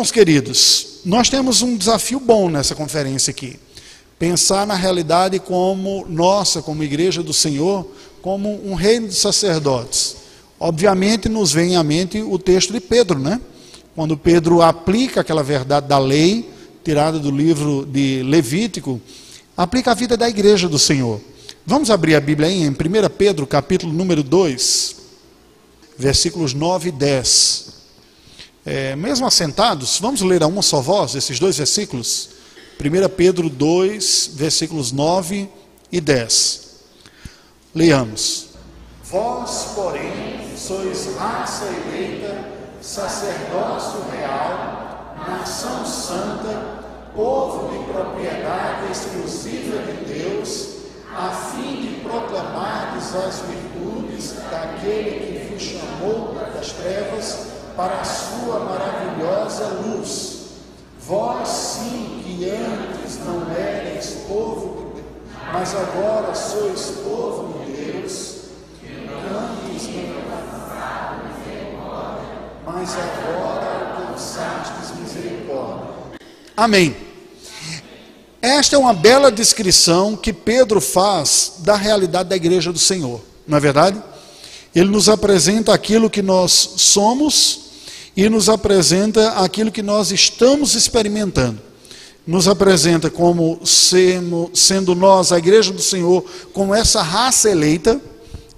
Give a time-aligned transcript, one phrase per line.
[0.00, 3.58] Irmãos queridos, nós temos um desafio bom nessa conferência aqui.
[4.18, 7.86] Pensar na realidade como nossa, como igreja do Senhor,
[8.22, 10.16] como um reino de sacerdotes.
[10.58, 13.38] Obviamente nos vem à mente o texto de Pedro, né?
[13.94, 16.48] Quando Pedro aplica aquela verdade da lei,
[16.82, 18.98] tirada do livro de Levítico,
[19.54, 21.20] aplica a vida da igreja do Senhor.
[21.66, 22.74] Vamos abrir a Bíblia aí em 1
[23.18, 24.96] Pedro, capítulo número 2,
[25.98, 27.79] versículos 9 e 10.
[28.64, 32.30] É, mesmo assentados, vamos ler a uma só voz esses dois versículos?
[32.78, 35.48] 1 Pedro 2, versículos 9
[35.90, 36.68] e 10.
[37.74, 38.48] Leamos.
[39.04, 42.48] Vós, porém, sois raça eleita,
[42.82, 50.68] sacerdócio real, nação santa, povo de propriedade exclusiva de Deus,
[51.16, 58.60] a fim de proclamardes as virtudes daquele que vos chamou das trevas para a sua
[58.60, 60.40] maravilhosa luz.
[61.00, 64.92] Vós sim que antes não erais povo,
[65.50, 68.34] mas agora sois povo de Deus,
[68.84, 70.10] antes não
[72.66, 75.88] mas agora alcançastes misericórdia.
[76.54, 76.94] Amém.
[78.42, 83.56] Esta é uma bela descrição que Pedro faz da realidade da igreja do Senhor, não
[83.56, 84.02] é verdade?
[84.74, 87.69] Ele nos apresenta aquilo que nós somos
[88.20, 91.58] e nos apresenta aquilo que nós estamos experimentando.
[92.26, 96.22] Nos apresenta como sendo, sendo nós, a igreja do Senhor,
[96.52, 97.98] como essa raça eleita,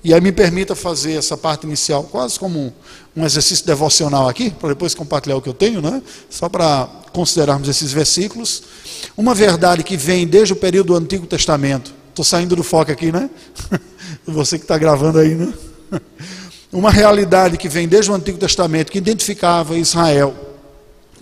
[0.02, 2.72] e aí me permita fazer essa parte inicial quase como um,
[3.14, 6.02] um exercício devocional aqui, para depois compartilhar o que eu tenho, né?
[6.28, 8.64] só para considerarmos esses versículos.
[9.16, 11.94] Uma verdade que vem desde o período do Antigo Testamento.
[12.08, 13.30] Estou saindo do foco aqui, né?
[14.26, 15.54] Você que está gravando aí, né?
[16.72, 20.34] Uma realidade que vem desde o Antigo Testamento, que identificava Israel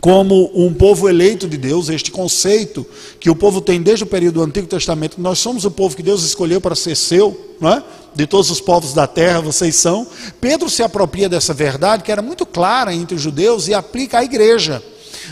[0.00, 2.86] como um povo eleito de Deus, este conceito
[3.18, 6.02] que o povo tem desde o período do Antigo Testamento, nós somos o povo que
[6.02, 7.82] Deus escolheu para ser seu, não é?
[8.14, 10.06] de todos os povos da terra, vocês são.
[10.40, 14.24] Pedro se apropria dessa verdade, que era muito clara entre os judeus, e aplica à
[14.24, 14.82] igreja.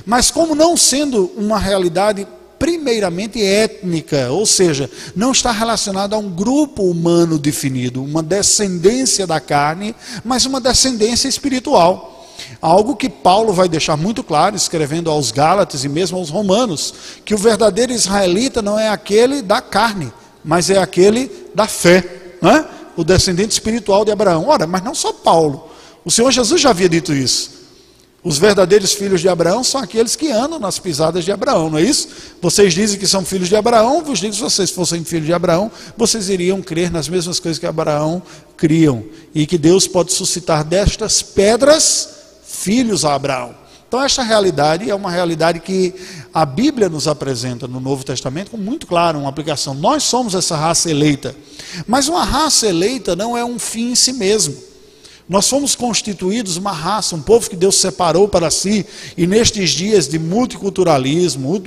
[0.05, 2.27] Mas, como não sendo uma realidade
[2.79, 9.41] primeiramente étnica, ou seja, não está relacionado a um grupo humano definido, uma descendência da
[9.41, 9.95] carne,
[10.25, 12.15] mas uma descendência espiritual.
[12.63, 16.95] Algo que Paulo vai deixar muito claro, escrevendo aos Gálatas e mesmo aos Romanos,
[17.25, 20.13] que o verdadeiro israelita não é aquele da carne,
[20.45, 22.05] mas é aquele da fé,
[22.41, 22.65] não é?
[22.97, 24.47] o descendente espiritual de Abraão.
[24.49, 25.69] Ora, mas não só Paulo,
[26.05, 27.58] o Senhor Jesus já havia dito isso.
[28.29, 31.83] Os verdadeiros filhos de Abraão são aqueles que andam nas pisadas de Abraão, não é
[31.83, 32.09] isso?
[32.43, 35.71] Vocês dizem que são filhos de Abraão, vos digo se vocês fossem filhos de Abraão,
[35.97, 38.23] vocês iriam crer nas mesmas coisas que Abraão
[38.55, 39.03] criam.
[39.35, 42.11] E que Deus pode suscitar destas pedras
[42.47, 43.55] filhos a Abraão.
[43.89, 45.95] Então, esta realidade é uma realidade que
[46.35, 49.73] a Bíblia nos apresenta no Novo Testamento com muito claro uma aplicação.
[49.73, 51.35] Nós somos essa raça eleita,
[51.87, 54.68] mas uma raça eleita não é um fim em si mesmo.
[55.29, 60.09] Nós fomos constituídos uma raça, um povo que Deus separou para si, e nestes dias
[60.09, 61.63] de multiculturalismo,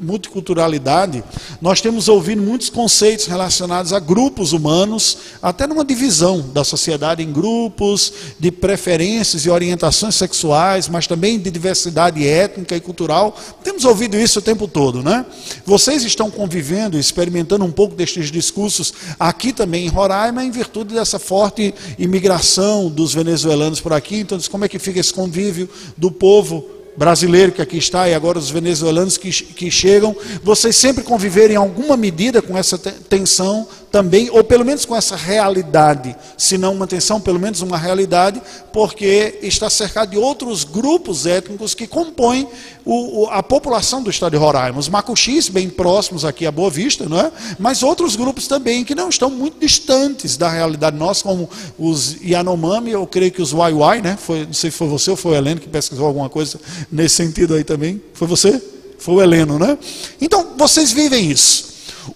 [0.00, 1.24] multiculturalidade,
[1.60, 7.32] nós temos ouvido muitos conceitos relacionados a grupos humanos, até numa divisão da sociedade em
[7.32, 13.36] grupos de preferências e orientações sexuais, mas também de diversidade étnica e cultural.
[13.64, 15.26] Temos ouvido isso o tempo todo, né?
[15.66, 21.18] Vocês estão convivendo, experimentando um pouco destes discursos aqui também em Roraima, em virtude dessa
[21.18, 26.64] forte imigração dos venezuelanos por aqui, então como é que fica esse convívio do povo
[26.98, 31.58] brasileiro que aqui está e agora os venezuelanos que, que chegam, vocês sempre conviverem em
[31.58, 36.86] alguma medida com essa tensão também, ou pelo menos com essa realidade, se não uma
[36.86, 38.40] tensão, pelo menos uma realidade,
[38.72, 42.48] porque está cercado de outros grupos étnicos que compõem
[42.84, 44.78] o, o, a população do estado de Roraima.
[44.78, 47.32] Os macuxis, bem próximos aqui a Boa Vista, não é?
[47.58, 51.48] mas outros grupos também que não estão muito distantes da realidade nossa, como
[51.78, 54.16] os Yanomami, eu creio que os Waiwai, né?
[54.20, 56.60] Foi, não sei se foi você ou foi o Heleno que pesquisou alguma coisa
[56.90, 58.00] nesse sentido aí também.
[58.12, 58.60] Foi você?
[58.98, 59.78] Foi o Heleno, né?
[60.20, 61.68] Então, vocês vivem isso.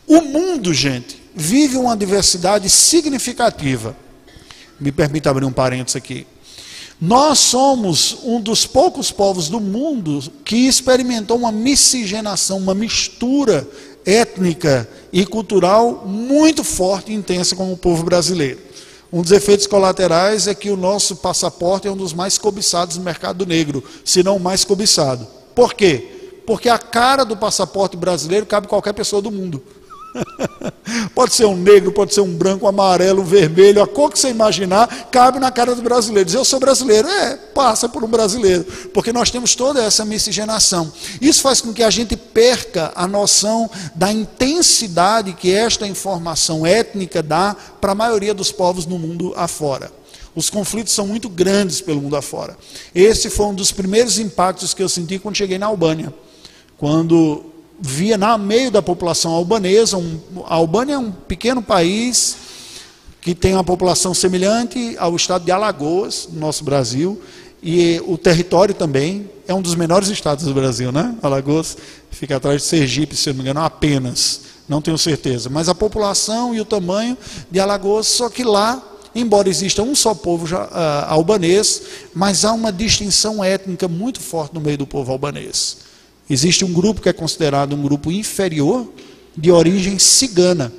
[0.06, 3.96] O mundo, gente, vive uma diversidade significativa.
[4.79, 6.26] Me permita abrir um parênteses aqui.
[7.00, 13.69] Nós somos um dos poucos povos do mundo que experimentou uma miscigenação, uma mistura
[14.05, 18.61] étnica e cultural muito forte e intensa como o povo brasileiro.
[19.12, 23.05] Um dos efeitos colaterais é que o nosso passaporte é um dos mais cobiçados no
[23.05, 25.26] mercado negro, se não o mais cobiçado.
[25.55, 26.40] Por quê?
[26.46, 29.62] Porque a cara do passaporte brasileiro cabe qualquer pessoa do mundo.
[31.14, 34.19] pode ser um negro, pode ser um branco, um amarelo, um vermelho, a cor que
[34.19, 36.35] você imaginar, cabe na cara dos brasileiros.
[36.35, 40.93] Eu sou brasileiro, é, passa por um brasileiro, porque nós temos toda essa miscigenação.
[41.20, 47.23] Isso faz com que a gente perca a noção da intensidade que esta informação étnica
[47.23, 49.91] dá para a maioria dos povos no mundo afora.
[50.35, 52.56] Os conflitos são muito grandes pelo mundo afora.
[52.94, 56.12] Esse foi um dos primeiros impactos que eu senti quando cheguei na Albânia.
[56.79, 57.51] Quando
[57.84, 62.37] via no meio da população albanesa, um, a Albânia é um pequeno país
[63.20, 67.20] que tem uma população semelhante ao estado de Alagoas, no nosso Brasil,
[67.61, 71.17] e o território também é um dos menores estados do Brasil, né?
[71.23, 71.76] Alagoas
[72.11, 75.50] fica atrás de Sergipe, se não me engano, apenas, não tenho certeza.
[75.50, 77.19] Mas a população e o tamanho
[77.50, 78.81] de Alagoas, só que lá,
[79.12, 80.70] embora exista um só povo já, uh,
[81.08, 81.82] albanês,
[82.14, 85.91] mas há uma distinção étnica muito forte no meio do povo albanês.
[86.28, 88.88] Existe um grupo que é considerado um grupo inferior,
[89.36, 90.72] de origem cigana.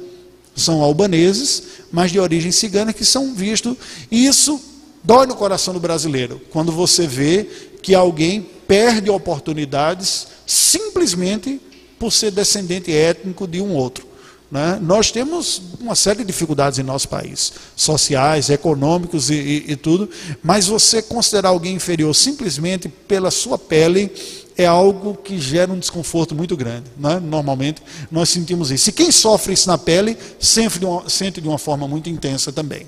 [0.56, 3.76] São albaneses, mas de origem cigana, que são vistos.
[4.12, 4.62] E isso
[5.04, 7.48] dói no coração do brasileiro, quando você vê
[7.82, 11.60] que alguém perde oportunidades simplesmente
[12.00, 14.08] por ser descendente étnico de um outro.
[14.50, 14.78] Né?
[14.82, 20.08] Nós temos uma série de dificuldades em nosso país, sociais, econômicos e, e, e tudo,
[20.44, 24.12] mas você considerar alguém inferior simplesmente pela sua pele
[24.58, 26.86] é algo que gera um desconforto muito grande.
[26.98, 27.20] Né?
[27.20, 28.90] Normalmente nós sentimos isso.
[28.90, 32.52] E quem sofre isso na pele sente de, uma, sente de uma forma muito intensa
[32.52, 32.88] também.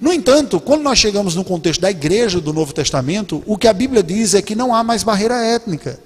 [0.00, 3.72] No entanto, quando nós chegamos no contexto da igreja do Novo Testamento, o que a
[3.72, 5.98] Bíblia diz é que não há mais barreira étnica.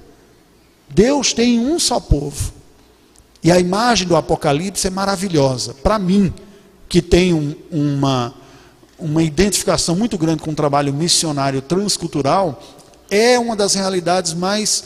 [0.88, 2.52] Deus tem um só povo.
[3.42, 5.74] E a imagem do Apocalipse é maravilhosa.
[5.74, 6.32] Para mim,
[6.88, 7.02] que
[7.32, 8.34] um, uma,
[8.98, 12.60] uma identificação muito grande com o trabalho missionário transcultural,
[13.10, 14.84] é uma das realidades mais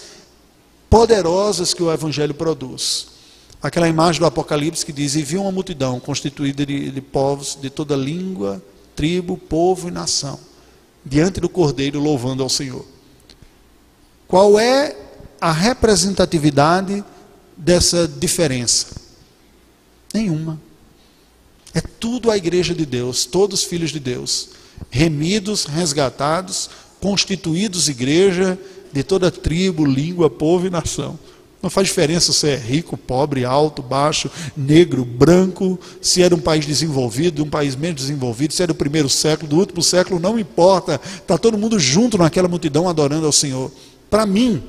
[0.88, 3.08] poderosas que o Evangelho produz.
[3.62, 7.70] Aquela imagem do Apocalipse que diz: E viu uma multidão constituída de, de povos de
[7.70, 8.62] toda língua,
[8.94, 10.38] tribo, povo e nação,
[11.04, 12.84] diante do Cordeiro, louvando ao Senhor.
[14.28, 14.96] Qual é
[15.40, 17.04] a representatividade
[17.56, 18.88] dessa diferença?
[20.12, 20.60] Nenhuma.
[21.74, 24.50] É tudo a igreja de Deus, todos filhos de Deus,
[24.90, 26.70] remidos, resgatados,
[27.04, 28.58] constituídos igreja
[28.90, 31.18] de toda tribo, língua, povo e nação.
[31.62, 36.40] Não faz diferença se é rico, pobre, alto, baixo, negro, branco, se é de um
[36.40, 40.18] país desenvolvido, de um país menos desenvolvido, se é do primeiro século, do último século,
[40.18, 40.98] não importa.
[41.04, 43.70] Está todo mundo junto naquela multidão adorando ao Senhor.
[44.08, 44.62] Para mim,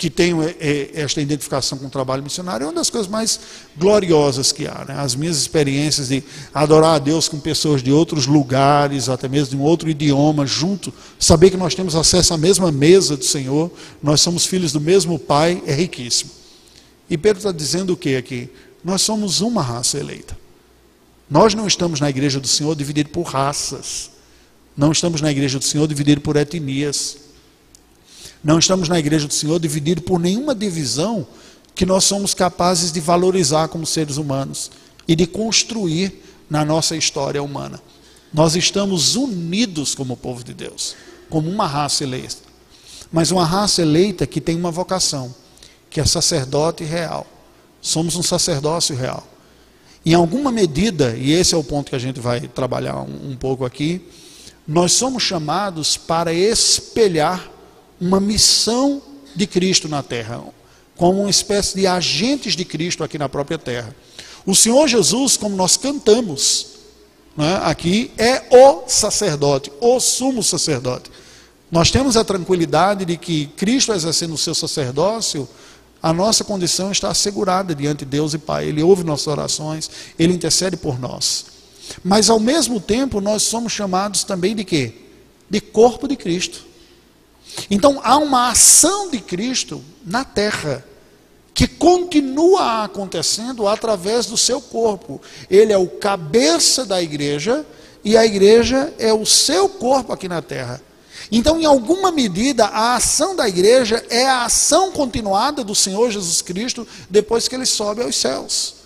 [0.00, 3.38] que tenho é, é, esta identificação com o trabalho missionário, é uma das coisas mais
[3.76, 4.86] gloriosas que há.
[4.88, 4.94] Né?
[4.96, 6.24] As minhas experiências de
[6.54, 10.90] adorar a Deus com pessoas de outros lugares, até mesmo de um outro idioma, junto,
[11.18, 13.70] saber que nós temos acesso à mesma mesa do Senhor,
[14.02, 16.30] nós somos filhos do mesmo Pai, é riquíssimo.
[17.10, 18.48] E Pedro está dizendo o que aqui?
[18.82, 20.34] Nós somos uma raça eleita.
[21.28, 24.10] Nós não estamos na igreja do Senhor dividido por raças.
[24.74, 27.18] Não estamos na igreja do Senhor dividido por etnias.
[28.42, 31.26] Não estamos na igreja do Senhor divididos por nenhuma divisão
[31.74, 34.70] que nós somos capazes de valorizar como seres humanos
[35.06, 37.80] e de construir na nossa história humana.
[38.32, 40.96] Nós estamos unidos como povo de Deus,
[41.28, 42.50] como uma raça eleita.
[43.12, 45.34] Mas uma raça eleita que tem uma vocação,
[45.90, 47.26] que é sacerdote real.
[47.80, 49.26] Somos um sacerdócio real.
[50.04, 53.36] Em alguma medida, e esse é o ponto que a gente vai trabalhar um, um
[53.36, 54.00] pouco aqui,
[54.66, 57.50] nós somos chamados para espelhar
[58.00, 59.02] uma missão
[59.34, 60.42] de Cristo na terra,
[60.96, 63.94] como uma espécie de agentes de Cristo aqui na própria terra.
[64.46, 66.66] O Senhor Jesus, como nós cantamos
[67.36, 71.10] né, aqui, é o sacerdote, o sumo sacerdote.
[71.70, 75.48] Nós temos a tranquilidade de que Cristo exercendo o seu sacerdócio,
[76.02, 78.66] a nossa condição está assegurada diante de Deus e Pai.
[78.66, 81.46] Ele ouve nossas orações, ele intercede por nós.
[82.02, 84.94] Mas ao mesmo tempo, nós somos chamados também de quê?
[85.48, 86.69] De corpo de Cristo.
[87.70, 90.84] Então há uma ação de Cristo na terra
[91.52, 95.20] que continua acontecendo através do seu corpo.
[95.50, 97.66] Ele é o cabeça da igreja
[98.04, 100.80] e a igreja é o seu corpo aqui na terra.
[101.30, 106.42] Então, em alguma medida, a ação da igreja é a ação continuada do Senhor Jesus
[106.42, 108.76] Cristo depois que ele sobe aos céus.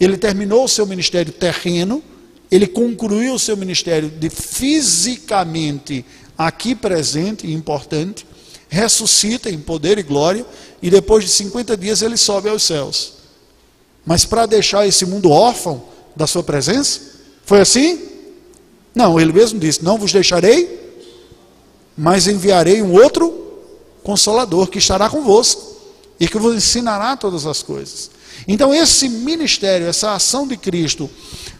[0.00, 2.02] Ele terminou o seu ministério terreno,
[2.50, 6.04] ele concluiu o seu ministério de fisicamente
[6.36, 8.26] aqui presente e importante,
[8.68, 10.44] ressuscita em poder e glória,
[10.82, 13.14] e depois de 50 dias ele sobe aos céus.
[14.04, 15.82] Mas para deixar esse mundo órfão
[16.14, 17.00] da sua presença,
[17.44, 18.08] foi assim?
[18.94, 20.96] Não, ele mesmo disse: Não vos deixarei,
[21.96, 23.42] mas enviarei um outro
[24.02, 25.74] consolador que estará convosco
[26.20, 28.10] e que vos ensinará todas as coisas.
[28.46, 31.10] Então, esse ministério, essa ação de Cristo,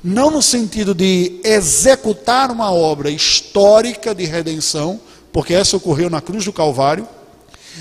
[0.03, 5.01] não no sentido de executar uma obra histórica de redenção,
[5.33, 7.09] porque essa ocorreu na cruz do Calvário,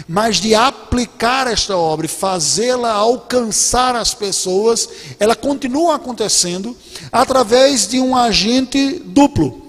[0.07, 6.75] mas de aplicar esta obra e fazê-la alcançar as pessoas, ela continua acontecendo
[7.11, 9.61] através de um agente duplo,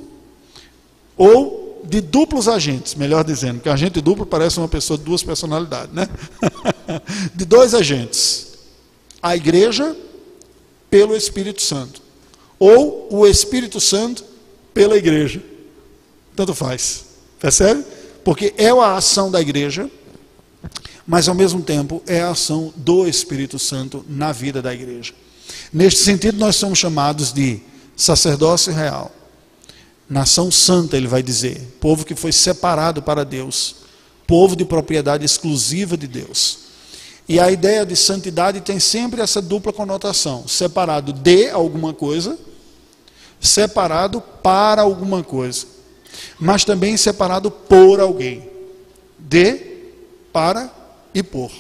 [1.16, 5.94] ou de duplos agentes, melhor dizendo, que agente duplo parece uma pessoa de duas personalidades,
[5.94, 6.08] né?
[7.34, 8.53] de dois agentes:
[9.24, 9.96] a igreja
[10.88, 12.00] pelo Espírito Santo,
[12.58, 14.24] ou o Espírito Santo
[14.72, 15.42] pela igreja.
[16.36, 17.06] Tanto faz,
[17.40, 17.84] percebe?
[18.22, 19.90] Porque é a ação da igreja
[21.06, 25.12] mas ao mesmo tempo é a ação do Espírito Santo na vida da igreja.
[25.72, 27.60] Neste sentido, nós somos chamados de
[27.96, 29.12] sacerdócio real,
[30.08, 33.76] nação santa, ele vai dizer, povo que foi separado para Deus,
[34.26, 36.63] povo de propriedade exclusiva de Deus.
[37.28, 42.38] E a ideia de santidade tem sempre essa dupla conotação: separado de alguma coisa,
[43.40, 45.66] separado para alguma coisa,
[46.38, 48.50] mas também separado por alguém.
[49.18, 49.74] De,
[50.32, 50.70] para
[51.14, 51.50] e por.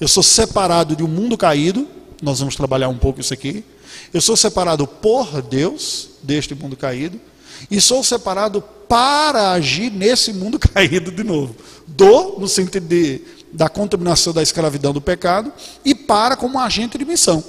[0.00, 1.86] Eu sou separado de um mundo caído,
[2.20, 3.64] nós vamos trabalhar um pouco isso aqui.
[4.12, 7.20] Eu sou separado por Deus deste mundo caído
[7.70, 11.54] e sou separado para agir nesse mundo caído de novo.
[11.86, 15.52] Do no sentido de, da contaminação da escravidão do pecado
[15.84, 17.42] e para como agente de missão.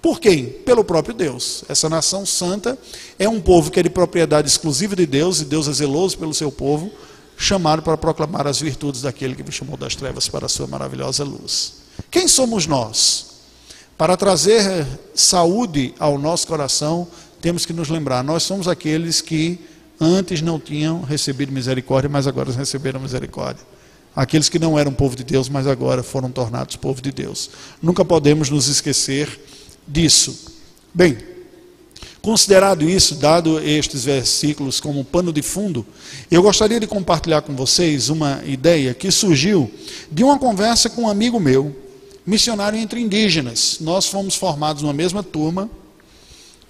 [0.00, 0.46] Por quem?
[0.46, 1.64] Pelo próprio Deus.
[1.68, 2.78] Essa nação santa
[3.18, 6.32] é um povo que é de propriedade exclusiva de Deus e Deus é zeloso pelo
[6.32, 6.90] seu povo
[7.36, 11.22] chamado para proclamar as virtudes daquele que me chamou das trevas para a sua maravilhosa
[11.24, 11.74] luz.
[12.10, 13.26] Quem somos nós?
[13.98, 17.06] Para trazer saúde ao nosso coração,
[17.40, 19.58] temos que nos lembrar: nós somos aqueles que
[20.00, 23.64] antes não tinham recebido misericórdia, mas agora receberam misericórdia.
[24.16, 27.50] Aqueles que não eram povo de Deus, mas agora foram tornados povo de Deus.
[27.82, 29.38] Nunca podemos nos esquecer
[29.86, 30.54] disso.
[30.94, 31.18] Bem,
[32.26, 35.86] Considerado isso, dado estes versículos como pano de fundo,
[36.28, 39.70] eu gostaria de compartilhar com vocês uma ideia que surgiu
[40.10, 41.72] de uma conversa com um amigo meu,
[42.26, 43.76] missionário entre indígenas.
[43.80, 45.70] Nós fomos formados numa mesma turma,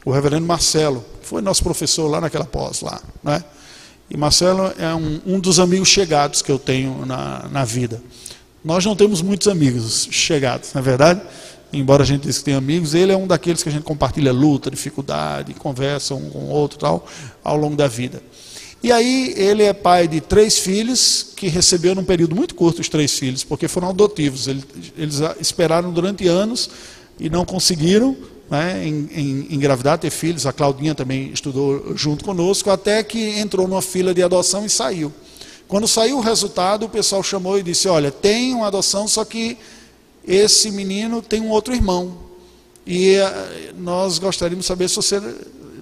[0.05, 3.43] o reverendo Marcelo, foi nosso professor lá naquela pós lá, né?
[4.08, 8.02] E Marcelo é um, um dos amigos chegados que eu tenho na, na vida.
[8.64, 11.20] Nós não temos muitos amigos chegados, não é verdade?
[11.72, 14.32] embora a gente diz que tem amigos, ele é um daqueles que a gente compartilha
[14.32, 17.06] luta, dificuldade, conversa um com o outro tal,
[17.42, 18.22] ao longo da vida.
[18.82, 22.88] E aí ele é pai de três filhos, que recebeu num período muito curto os
[22.88, 24.46] três filhos, porque foram adotivos.
[24.46, 26.70] Eles esperaram durante anos
[27.18, 28.16] e não conseguiram
[28.50, 30.47] né, engravidar, ter filhos.
[30.47, 35.12] A Claudinha também estudou junto conosco, até que entrou numa fila de adoção e saiu.
[35.69, 39.59] Quando saiu o resultado, o pessoal chamou e disse: Olha, tem uma adoção, só que
[40.26, 42.19] esse menino tem um outro irmão.
[42.87, 45.21] E eh, nós gostaríamos de saber se você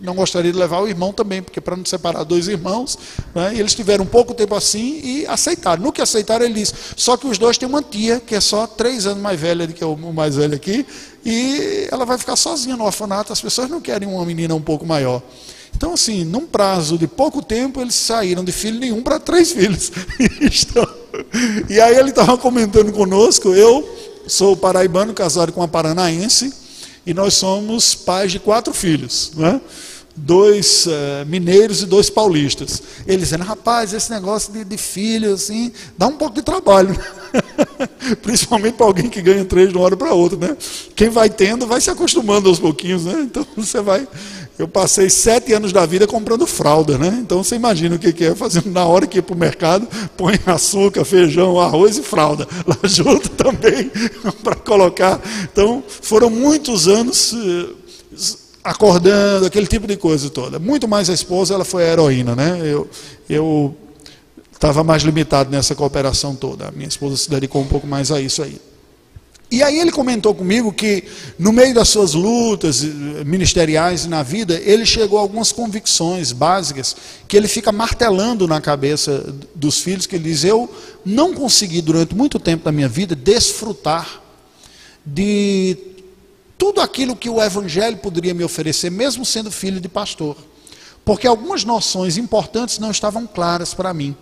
[0.05, 2.99] não gostaria de levar o irmão também, porque para não separar dois irmãos,
[3.35, 5.83] né, eles tiveram um pouco tempo assim e aceitaram.
[5.83, 8.67] No que aceitaram, ele disse: só que os dois têm uma tia, que é só
[8.67, 10.87] três anos mais velha do que o mais velho aqui,
[11.25, 13.33] e ela vai ficar sozinha no orfanato.
[13.33, 15.23] As pessoas não querem uma menina um pouco maior.
[15.77, 19.91] Então, assim, num prazo de pouco tempo, eles saíram de filho nenhum para três filhos.
[21.69, 23.89] e aí ele estava comentando conosco, eu
[24.27, 26.53] sou paraibano, casado com uma paranaense,
[27.05, 29.61] e nós somos pais de quatro filhos, né?
[30.17, 32.83] Dois uh, mineiros e dois paulistas.
[33.07, 36.91] Eles dizendo, rapaz, esse negócio de, de filho, assim, dá um pouco de trabalho.
[36.91, 37.05] Né?
[38.23, 40.57] Principalmente para alguém que ganha três de uma hora para outra, né?
[40.95, 43.15] Quem vai tendo vai se acostumando aos pouquinhos, né?
[43.35, 44.07] Então você vai
[44.57, 47.19] eu passei sete anos da vida comprando fralda, né?
[47.21, 50.39] Então você imagina o que, é, fazendo na hora que ia para o mercado, põe
[50.47, 52.47] açúcar, feijão, arroz e fralda.
[52.65, 53.91] Lá junto também,
[54.45, 55.21] para colocar.
[55.43, 57.84] Então, foram muitos anos eh,
[58.65, 60.59] acordando, aquele tipo de coisa toda.
[60.59, 62.61] Muito mais a esposa, ela foi a heroína, né?
[62.65, 62.89] Eu,
[63.29, 63.77] eu
[64.51, 66.69] estava mais limitado nessa cooperação toda.
[66.69, 68.59] A minha esposa se dedicou um pouco mais a isso aí.
[69.51, 71.05] E aí ele comentou comigo que
[71.39, 72.89] no meio das suas lutas eh,
[73.25, 76.97] ministeriais na vida, ele chegou a algumas convicções básicas
[77.29, 80.69] que ele fica martelando na cabeça dos filhos, que ele diz: "Eu
[81.05, 84.23] não consegui durante muito tempo da minha vida desfrutar
[85.05, 85.94] de
[86.57, 90.37] tudo aquilo que o evangelho poderia me oferecer, mesmo sendo filho de pastor,
[91.05, 94.17] porque algumas noções importantes não estavam claras para mim.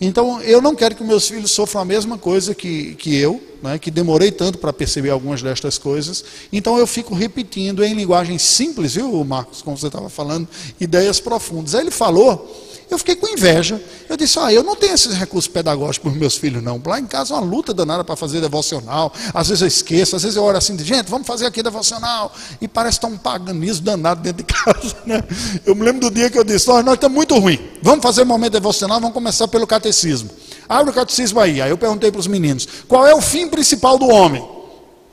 [0.00, 3.80] Então, eu não quero que meus filhos sofram a mesma coisa que, que eu, né,
[3.80, 6.24] que demorei tanto para perceber algumas destas coisas.
[6.52, 10.46] Então, eu fico repetindo em linguagem simples, viu, Marcos, como você estava falando,
[10.80, 11.74] ideias profundas.
[11.74, 13.80] Aí ele falou Eu fiquei com inveja.
[14.08, 16.80] Eu disse: Ah, eu não tenho esses recursos pedagógicos para os meus filhos, não.
[16.84, 19.12] Lá em casa é uma luta danada para fazer devocional.
[19.34, 22.32] Às vezes eu esqueço, às vezes eu olho assim, gente, vamos fazer aqui devocional.
[22.60, 24.96] E parece estar um paganismo danado dentro de casa.
[25.04, 25.22] Né?
[25.66, 27.58] Eu me lembro do dia que eu disse: Nós estamos muito ruim.
[27.82, 30.30] Vamos fazer um momento devocional, vamos começar pelo catecismo.
[30.68, 31.60] Abre o catecismo aí.
[31.60, 34.46] Aí eu perguntei para os meninos: qual é o fim principal do homem?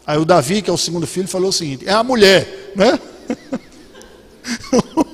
[0.07, 2.99] Aí o Davi, que é o segundo filho, falou o seguinte: é a mulher, né?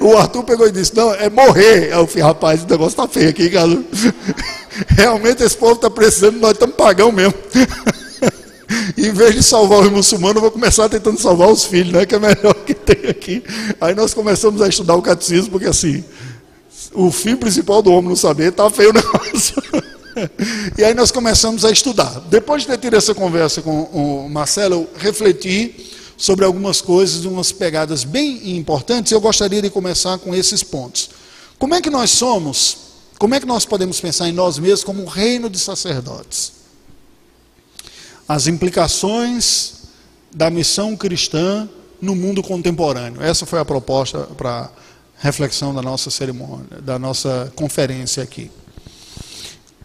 [0.00, 1.92] O Arthur pegou e disse: Não, é morrer.
[1.92, 3.70] Aí eu falei: Rapaz, o negócio está feio aqui, cara.
[4.90, 7.34] Realmente esse povo está precisando, nós estamos pagão mesmo.
[8.96, 12.06] em vez de salvar os muçulmanos, eu vou começar tentando salvar os filhos, né?
[12.06, 13.42] Que é melhor que tem aqui.
[13.80, 16.04] Aí nós começamos a estudar o catecismo, porque assim,
[16.92, 19.62] o fim principal do homem não saber, está feio o negócio.
[20.78, 22.20] e aí nós começamos a estudar.
[22.28, 25.92] Depois de ter tido essa conversa com o Marcelo, eu refleti
[26.24, 29.12] sobre algumas coisas, umas pegadas bem importantes.
[29.12, 31.10] Eu gostaria de começar com esses pontos.
[31.58, 32.78] Como é que nós somos?
[33.18, 36.52] Como é que nós podemos pensar em nós mesmos como um reino de sacerdotes?
[38.26, 39.74] As implicações
[40.34, 41.68] da missão cristã
[42.00, 43.20] no mundo contemporâneo.
[43.20, 44.72] Essa foi a proposta para
[45.18, 48.50] reflexão da nossa cerimônia, da nossa conferência aqui.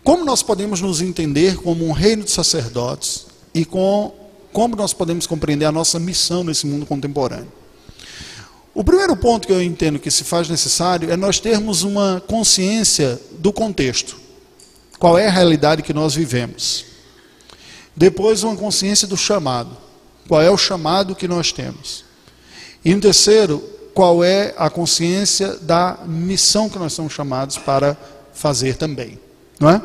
[0.05, 5.27] Como nós podemos nos entender como um reino de sacerdotes e com como nós podemos
[5.27, 7.51] compreender a nossa missão nesse mundo contemporâneo?
[8.74, 13.20] O primeiro ponto que eu entendo que se faz necessário é nós termos uma consciência
[13.39, 14.18] do contexto.
[14.98, 16.86] Qual é a realidade que nós vivemos?
[17.96, 19.75] Depois, uma consciência do chamado.
[20.27, 22.06] Qual é o chamado que nós temos?
[22.86, 23.60] E em terceiro,
[23.94, 27.98] qual é a consciência da missão que nós somos chamados para
[28.39, 29.20] fazer também.
[29.60, 29.82] Não é?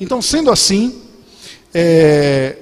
[0.00, 1.02] Então, sendo assim,
[1.72, 2.56] é,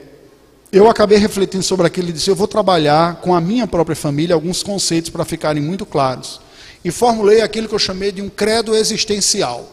[0.73, 4.35] eu acabei refletindo sobre aquilo e disse: eu vou trabalhar com a minha própria família
[4.35, 6.41] alguns conceitos para ficarem muito claros.
[6.83, 9.71] E formulei aquilo que eu chamei de um credo existencial.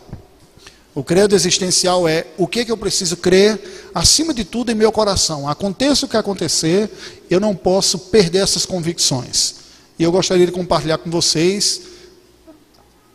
[0.94, 4.92] O credo existencial é o que, que eu preciso crer, acima de tudo, em meu
[4.92, 5.48] coração.
[5.48, 6.92] Aconteça o que acontecer,
[7.30, 9.56] eu não posso perder essas convicções.
[9.98, 11.82] E eu gostaria de compartilhar com vocês,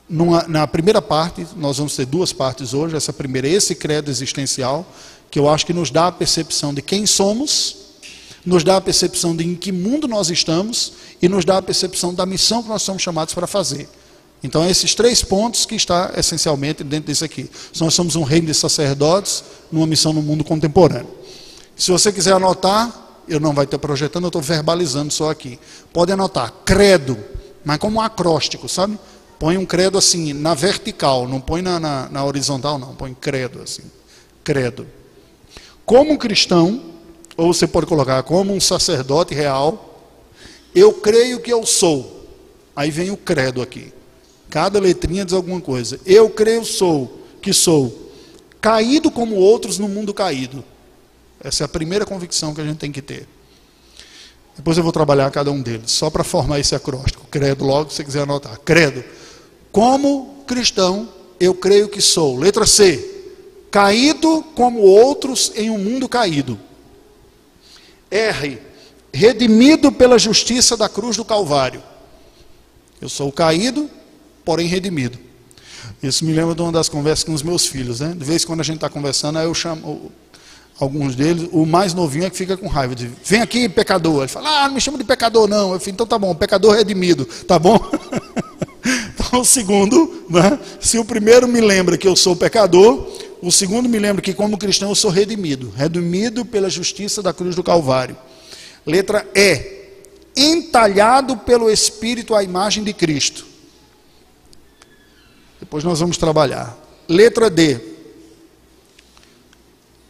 [0.09, 2.97] numa, na primeira parte, nós vamos ter duas partes hoje.
[2.97, 4.87] Essa primeira é esse credo existencial
[5.31, 7.77] que eu acho que nos dá a percepção de quem somos,
[8.47, 12.15] nos dá a percepção de em que mundo nós estamos e nos dá a percepção
[12.15, 13.89] da missão que nós somos chamados para fazer.
[14.45, 17.51] Então, é esses três pontos que está essencialmente dentro disso aqui.
[17.81, 21.09] Nós somos um reino de sacerdotes numa missão no mundo contemporâneo.
[21.75, 22.93] Se você quiser anotar,
[23.27, 25.59] eu não vai ter projetando, eu estou verbalizando só aqui.
[25.93, 27.19] Pode anotar, credo,
[27.65, 28.99] mas como um acróstico, sabe?
[29.39, 33.61] Põe um credo assim, na vertical, não põe na, na, na horizontal, não, põe credo
[33.61, 33.83] assim.
[34.43, 34.87] Credo.
[35.85, 36.83] Como cristão,
[37.37, 40.01] ou você pode colocar como um sacerdote real,
[40.75, 42.27] eu creio que eu sou.
[42.75, 43.93] Aí vem o credo aqui.
[44.51, 46.01] Cada letrinha diz alguma coisa.
[46.07, 48.05] Eu creio sou, que sou
[48.61, 50.65] caído como outros no mundo caído.
[51.39, 53.29] Essa é a primeira convicção que a gente tem que ter.
[54.57, 57.27] Depois eu vou trabalhar cada um deles, só para formar esse acróstico.
[57.31, 58.59] Credo, logo, se você quiser anotar.
[58.65, 59.05] Credo.
[59.75, 61.09] Como cristão,
[61.41, 62.39] eu creio que sou.
[62.39, 63.11] Letra C
[63.73, 66.57] caído como outros em um mundo caído.
[68.09, 68.61] R,
[69.13, 71.83] redimido pela justiça da cruz do Calvário.
[73.01, 73.91] Eu sou caído,
[74.45, 75.19] porém redimido.
[76.01, 78.15] Isso me lembra de uma das conversas com os meus filhos, né?
[78.17, 80.13] De vez em quando a gente está conversando, aí eu chamo
[80.79, 82.95] alguns deles, o mais novinho é que fica com raiva.
[82.95, 84.21] De, Vem aqui, pecador.
[84.21, 85.73] Ele fala, ah, não me chama de pecador, não.
[85.73, 87.77] Eu falo, então tá bom, pecador redimido, tá bom?
[89.41, 90.59] o segundo, né?
[90.81, 93.07] se o primeiro me lembra que eu sou pecador,
[93.43, 97.55] o segundo me lembra que, como cristão, eu sou redimido redimido pela justiça da cruz
[97.55, 98.17] do Calvário.
[98.87, 99.85] Letra E.
[100.37, 103.47] Entalhado pelo Espírito à imagem de Cristo.
[105.61, 106.77] Depois nós vamos trabalhar.
[107.09, 107.81] Letra D.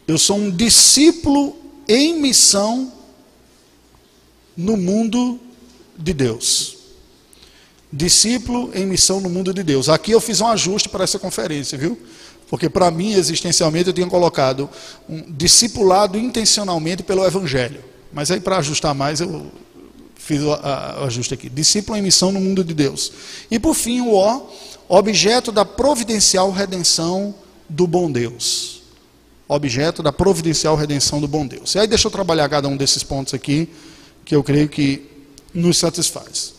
[0.07, 1.57] Eu sou um discípulo
[1.89, 2.93] em missão
[4.57, 5.41] no mundo
[5.97, 6.74] de Deus.
[7.97, 9.89] Discípulo em missão no mundo de Deus.
[9.89, 11.97] Aqui eu fiz um ajuste para essa conferência, viu?
[12.51, 14.69] Porque para mim, existencialmente, eu tinha colocado
[15.09, 17.85] um discipulado intencionalmente pelo Evangelho.
[18.13, 19.47] Mas aí, para ajustar mais, eu
[20.17, 20.53] fiz o,
[21.05, 21.49] ajuste aqui.
[21.49, 23.13] Discípulo em missão no mundo de Deus.
[23.49, 24.49] E por fim, o O,
[24.89, 27.33] objeto da providencial redenção
[27.69, 28.83] do bom Deus.
[29.47, 31.77] Objeto da providencial redenção do bom Deus.
[31.77, 33.69] E aí, deixa eu trabalhar cada um desses pontos aqui,
[34.25, 35.09] que eu creio que
[35.55, 36.54] nos satisfaz.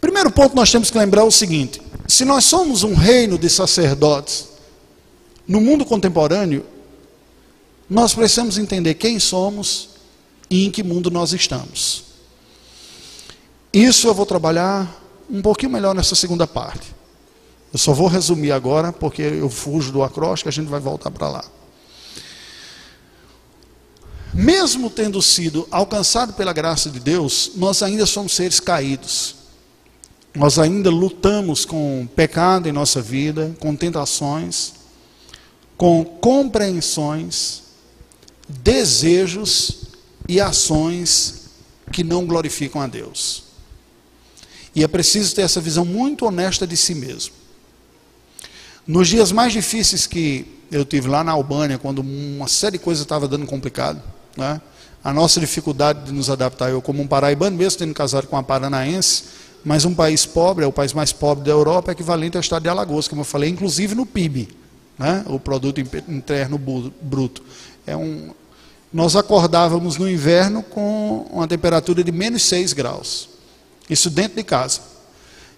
[0.00, 4.48] Primeiro ponto, nós temos que lembrar o seguinte: se nós somos um reino de sacerdotes,
[5.46, 6.64] no mundo contemporâneo,
[7.88, 9.90] nós precisamos entender quem somos
[10.48, 12.04] e em que mundo nós estamos.
[13.72, 16.94] Isso eu vou trabalhar um pouquinho melhor nessa segunda parte.
[17.72, 21.28] Eu só vou resumir agora, porque eu fujo do acróstico, a gente vai voltar para
[21.28, 21.44] lá.
[24.32, 29.39] Mesmo tendo sido alcançado pela graça de Deus, nós ainda somos seres caídos.
[30.34, 34.74] Nós ainda lutamos com pecado em nossa vida, com tentações,
[35.76, 37.62] com compreensões,
[38.48, 39.84] desejos
[40.28, 41.46] e ações
[41.92, 43.44] que não glorificam a Deus.
[44.74, 47.34] E é preciso ter essa visão muito honesta de si mesmo.
[48.86, 53.02] Nos dias mais difíceis que eu tive lá na Albânia, quando uma série de coisas
[53.02, 54.00] estava dando complicado,
[54.36, 54.60] né?
[55.02, 58.42] a nossa dificuldade de nos adaptar, eu como um paraibano, mesmo tendo casado com uma
[58.42, 59.24] paranaense,
[59.64, 62.62] mas um país pobre, é o país mais pobre da Europa, é equivalente ao estado
[62.62, 64.48] de Alagoas, como eu falei, inclusive no PIB,
[64.98, 65.24] né?
[65.26, 66.58] o produto interno
[67.00, 67.42] bruto.
[67.86, 68.30] É um,
[68.92, 73.28] nós acordávamos no inverno com uma temperatura de menos 6 graus.
[73.88, 74.80] Isso dentro de casa.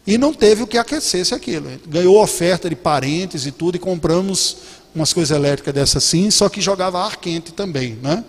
[0.06, 1.70] E não teve o que aquecesse aquilo.
[1.86, 4.56] Ganhou oferta de parentes e tudo, e compramos
[4.94, 7.98] umas coisas elétricas dessas assim, só que jogava ar quente também.
[8.02, 8.24] Né?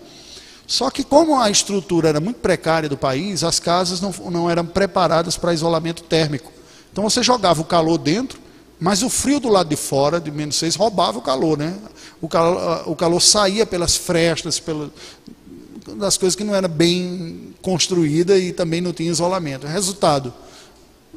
[0.66, 4.64] Só que como a estrutura era muito precária do país, as casas não, não eram
[4.64, 6.50] preparadas para isolamento térmico.
[6.90, 8.38] Então você jogava o calor dentro,
[8.80, 11.74] mas o frio do lado de fora, de menos 6, roubava o calor, né?
[12.20, 14.90] O calor, o calor saía pelas frestas, pelas,
[15.96, 19.66] das coisas que não era bem construída e também não tinha isolamento.
[19.66, 20.32] Resultado,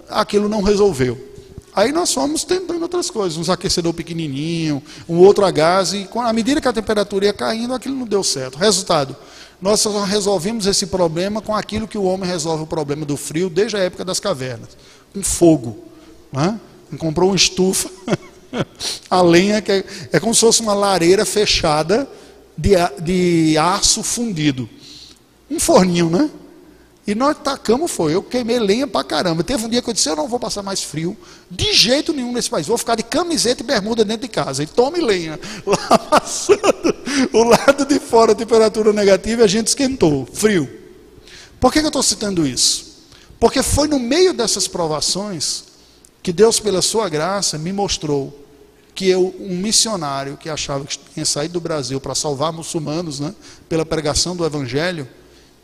[0.10, 1.37] aquilo não resolveu.
[1.78, 6.34] Aí nós fomos tentando outras coisas, uns aquecedor pequenininho, um outro a gás, e à
[6.34, 8.58] medida que a temperatura ia caindo, aquilo não deu certo.
[8.58, 9.16] Resultado,
[9.62, 13.48] nós só resolvemos esse problema com aquilo que o homem resolve o problema do frio
[13.48, 14.70] desde a época das cavernas,
[15.14, 15.78] com fogo.
[16.34, 16.60] Né?
[16.98, 17.92] comprou uma estufa,
[19.08, 22.10] a lenha que é, é, como se fosse uma lareira fechada
[22.58, 22.72] de,
[23.04, 24.68] de aço fundido.
[25.48, 26.28] Um forninho, né?
[27.08, 28.14] E nós tacamos, foi.
[28.14, 29.42] Eu queimei lenha pra caramba.
[29.42, 31.16] Teve um dia que eu disse: Eu não vou passar mais frio,
[31.50, 32.68] de jeito nenhum nesse país.
[32.68, 34.62] Vou ficar de camiseta e bermuda dentro de casa.
[34.62, 35.40] E tome lenha.
[35.66, 36.94] Lá passando
[37.32, 40.28] o lado de fora, temperatura negativa, a gente esquentou.
[40.34, 40.70] Frio.
[41.62, 42.86] Por que, que eu estou citando isso?
[43.40, 45.64] Porque foi no meio dessas provações
[46.22, 48.46] que Deus, pela sua graça, me mostrou
[48.94, 53.34] que eu, um missionário que achava que tinha saído do Brasil para salvar muçulmanos, né,
[53.70, 55.08] pela pregação do Evangelho,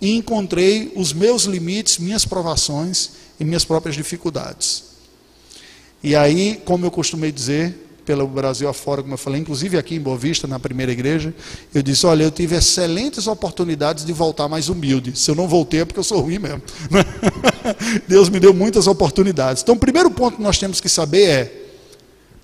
[0.04, 4.84] e encontrei os meus limites, minhas provações e minhas próprias dificuldades.
[6.04, 7.74] E aí, como eu costumei dizer,
[8.06, 11.34] pelo Brasil afora, como eu falei, inclusive aqui em Boa Vista, na primeira igreja,
[11.74, 15.18] eu disse: Olha, eu tive excelentes oportunidades de voltar mais humilde.
[15.18, 16.62] Se eu não voltei é porque eu sou ruim mesmo.
[18.06, 19.64] Deus me deu muitas oportunidades.
[19.64, 21.62] Então, o primeiro ponto que nós temos que saber é: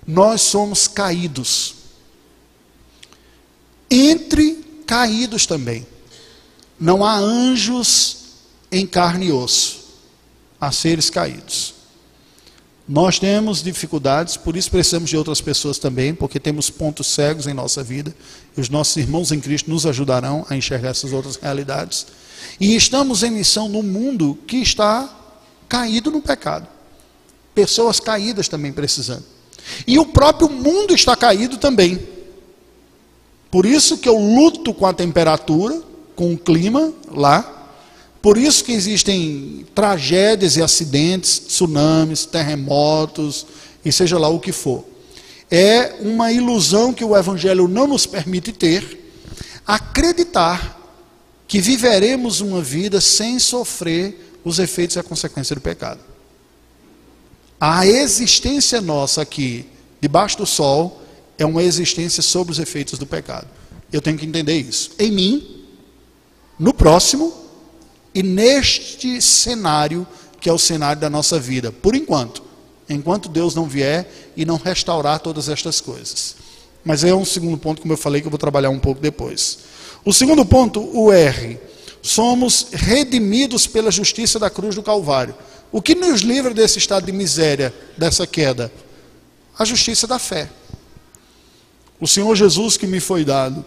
[0.08, 1.76] nós somos caídos.
[3.92, 5.86] Entre caídos também.
[6.80, 8.18] Não há anjos
[8.72, 9.80] em carne e osso,
[10.60, 11.74] há seres caídos.
[12.88, 17.54] Nós temos dificuldades, por isso precisamos de outras pessoas também, porque temos pontos cegos em
[17.54, 18.16] nossa vida,
[18.58, 22.08] e os nossos irmãos em Cristo nos ajudarão a enxergar essas outras realidades.
[22.60, 25.08] E estamos em missão no mundo que está
[25.68, 26.68] caído no pecado.
[27.54, 29.24] Pessoas caídas também precisando.
[29.86, 32.00] E o próprio mundo está caído também.
[33.52, 35.80] Por isso que eu luto com a temperatura,
[36.20, 37.72] com o clima lá.
[38.22, 43.46] Por isso que existem tragédias e acidentes, tsunamis, terremotos,
[43.86, 44.84] e seja lá o que for.
[45.50, 49.14] É uma ilusão que o Evangelho não nos permite ter,
[49.66, 50.78] acreditar
[51.48, 56.02] que viveremos uma vida sem sofrer os efeitos e a consequência do pecado.
[57.62, 59.66] A existência nossa aqui,
[60.02, 61.02] debaixo do sol,
[61.38, 63.48] é uma existência sobre os efeitos do pecado.
[63.90, 64.92] Eu tenho que entender isso.
[65.00, 65.59] Em mim,
[66.60, 67.34] no próximo
[68.14, 70.06] e neste cenário
[70.40, 72.42] que é o cenário da nossa vida, por enquanto,
[72.90, 76.36] enquanto Deus não vier e não restaurar todas estas coisas.
[76.84, 79.60] Mas é um segundo ponto, como eu falei, que eu vou trabalhar um pouco depois.
[80.06, 81.60] O segundo ponto, o R.
[82.02, 85.36] Somos redimidos pela justiça da cruz do Calvário.
[85.72, 88.72] O que nos livra desse estado de miséria, dessa queda?
[89.58, 90.50] A justiça da fé.
[92.00, 93.66] O Senhor Jesus que me foi dado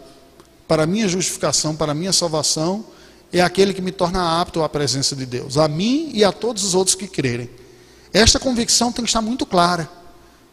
[0.73, 2.83] para a minha justificação, para a minha salvação,
[3.31, 6.65] é aquele que me torna apto à presença de Deus, a mim e a todos
[6.65, 7.51] os outros que crerem.
[8.11, 9.87] Esta convicção tem que estar muito clara,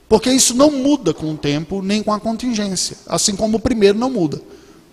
[0.10, 3.98] porque isso não muda com o tempo nem com a contingência, assim como o primeiro
[3.98, 4.42] não muda.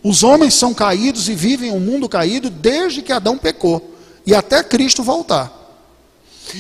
[0.01, 4.63] Os homens são caídos e vivem um mundo caído desde que Adão pecou e até
[4.63, 5.53] Cristo voltar.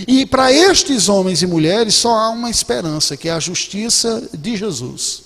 [0.08, 4.56] E para estes homens e mulheres só há uma esperança, que é a justiça de
[4.56, 5.25] Jesus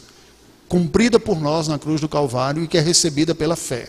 [0.70, 3.88] cumprida por nós na cruz do Calvário e que é recebida pela fé.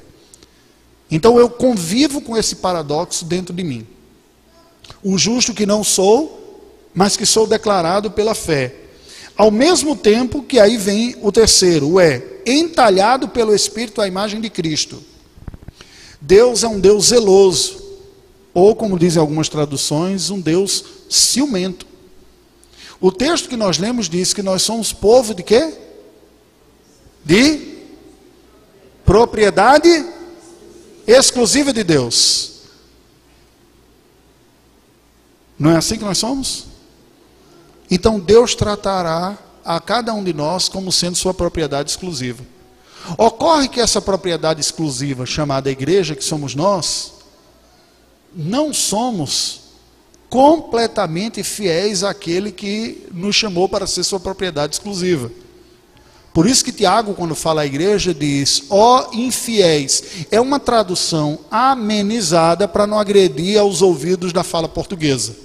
[1.12, 3.86] Então eu convivo com esse paradoxo dentro de mim.
[5.04, 8.74] O justo que não sou, mas que sou declarado pela fé.
[9.38, 14.42] Ao mesmo tempo que aí vem o terceiro, o é entalhado pelo Espírito à imagem
[14.42, 15.04] de Cristo.
[16.20, 17.80] Deus é um Deus zeloso,
[18.56, 21.86] ou como dizem algumas traduções, um Deus ciumento.
[23.00, 25.91] O texto que nós lemos diz que nós somos povo de quê?
[27.24, 27.78] De
[29.06, 30.06] propriedade
[31.06, 32.52] exclusiva de Deus.
[35.58, 36.66] Não é assim que nós somos?
[37.90, 42.44] Então Deus tratará a cada um de nós como sendo sua propriedade exclusiva.
[43.18, 47.14] Ocorre que essa propriedade exclusiva, chamada igreja, que somos nós,
[48.34, 49.62] não somos
[50.30, 55.30] completamente fiéis àquele que nos chamou para ser sua propriedade exclusiva.
[56.34, 60.26] Por isso que Tiago, quando fala à igreja, diz: ó oh, infiéis.
[60.32, 65.36] É uma tradução amenizada para não agredir aos ouvidos da fala portuguesa.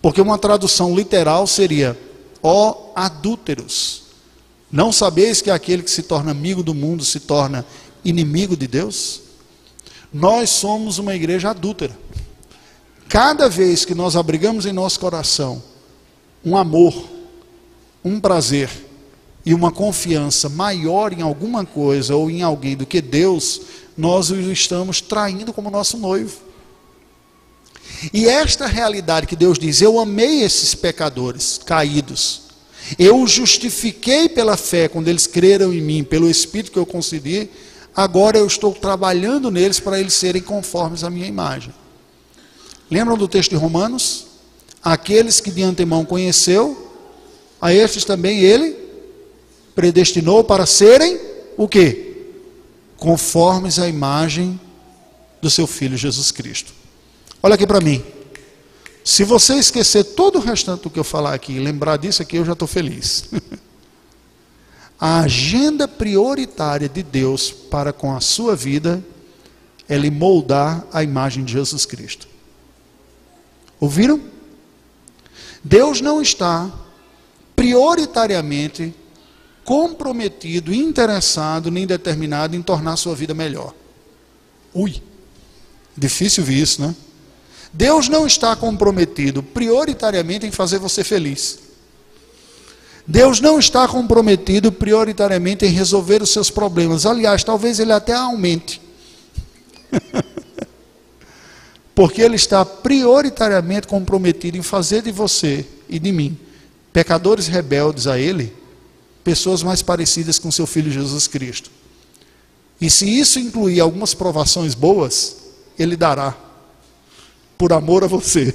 [0.00, 1.98] Porque uma tradução literal seria:
[2.42, 4.02] ó oh, adúlteros.
[4.70, 7.66] Não sabeis que aquele que se torna amigo do mundo se torna
[8.04, 9.22] inimigo de Deus?
[10.12, 11.98] Nós somos uma igreja adúltera.
[13.08, 15.62] Cada vez que nós abrigamos em nosso coração
[16.44, 16.94] um amor,
[18.04, 18.87] um prazer
[19.48, 23.62] e uma confiança maior em alguma coisa ou em alguém do que Deus,
[23.96, 26.36] nós o estamos traindo como nosso noivo.
[28.12, 32.42] E esta realidade que Deus diz: Eu amei esses pecadores caídos,
[32.98, 37.48] eu os justifiquei pela fé quando eles creram em mim, pelo Espírito que eu concedi,
[37.96, 41.72] agora eu estou trabalhando neles para eles serem conformes à minha imagem.
[42.90, 44.26] Lembram do texto de Romanos?
[44.84, 46.92] Aqueles que de antemão conheceu,
[47.58, 48.87] a estes também ele
[49.78, 51.20] predestinou para serem
[51.56, 52.16] o quê?
[52.96, 54.60] Conformes à imagem
[55.40, 56.72] do seu filho Jesus Cristo.
[57.40, 58.02] Olha aqui para mim.
[59.04, 62.34] Se você esquecer todo o restante do que eu falar aqui e lembrar disso aqui,
[62.34, 63.30] eu já estou feliz.
[64.98, 69.00] a agenda prioritária de Deus para com a sua vida
[69.88, 72.26] é lhe moldar a imagem de Jesus Cristo.
[73.78, 74.20] Ouviram?
[75.62, 76.68] Deus não está
[77.54, 78.92] prioritariamente
[79.68, 83.74] comprometido, interessado, nem determinado em tornar sua vida melhor.
[84.72, 85.02] Ui,
[85.94, 86.94] difícil ver isso, né?
[87.70, 91.58] Deus não está comprometido prioritariamente em fazer você feliz.
[93.06, 97.04] Deus não está comprometido prioritariamente em resolver os seus problemas.
[97.04, 98.80] Aliás, talvez ele até aumente.
[101.94, 106.38] Porque ele está prioritariamente comprometido em fazer de você e de mim,
[106.90, 108.56] pecadores rebeldes a ele,
[109.24, 111.70] pessoas mais parecidas com seu filho Jesus Cristo.
[112.80, 115.36] E se isso incluir algumas provações boas,
[115.78, 116.36] ele dará,
[117.56, 118.54] por amor a você,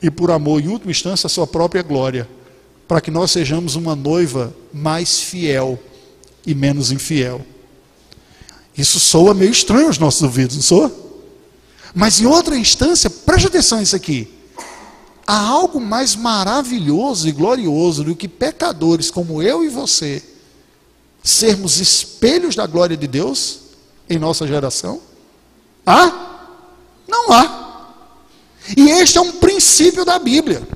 [0.00, 2.28] e por amor, em última instância, a sua própria glória,
[2.86, 5.78] para que nós sejamos uma noiva mais fiel
[6.46, 7.44] e menos infiel.
[8.76, 10.92] Isso soa meio estranho aos nossos ouvidos, não soa?
[11.92, 14.37] Mas em outra instância, preste atenção nisso aqui.
[15.30, 20.22] Há algo mais maravilhoso e glorioso do que pecadores como eu e você
[21.22, 23.60] sermos espelhos da glória de Deus
[24.08, 25.02] em nossa geração?
[25.84, 26.46] Há?
[27.06, 27.92] Não há.
[28.74, 30.66] E este é um princípio da Bíblia.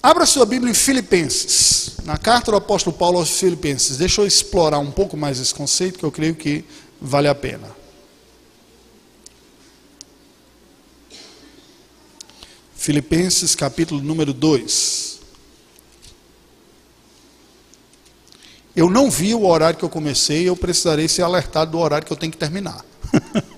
[0.00, 3.96] Abra sua Bíblia em Filipenses, na carta do apóstolo Paulo aos Filipenses.
[3.96, 6.64] Deixa eu explorar um pouco mais esse conceito que eu creio que
[7.00, 7.73] vale a pena.
[12.84, 15.18] Filipenses capítulo número 2.
[18.76, 22.12] Eu não vi o horário que eu comecei, eu precisarei ser alertado do horário que
[22.12, 22.84] eu tenho que terminar.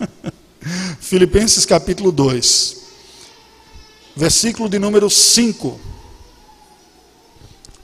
[1.01, 2.77] Filipenses capítulo 2,
[4.15, 5.81] versículo de número 5.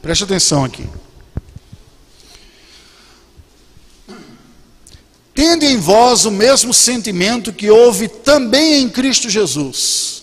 [0.00, 0.88] Preste atenção aqui.
[5.34, 10.21] Tende em vós o mesmo sentimento que houve também em Cristo Jesus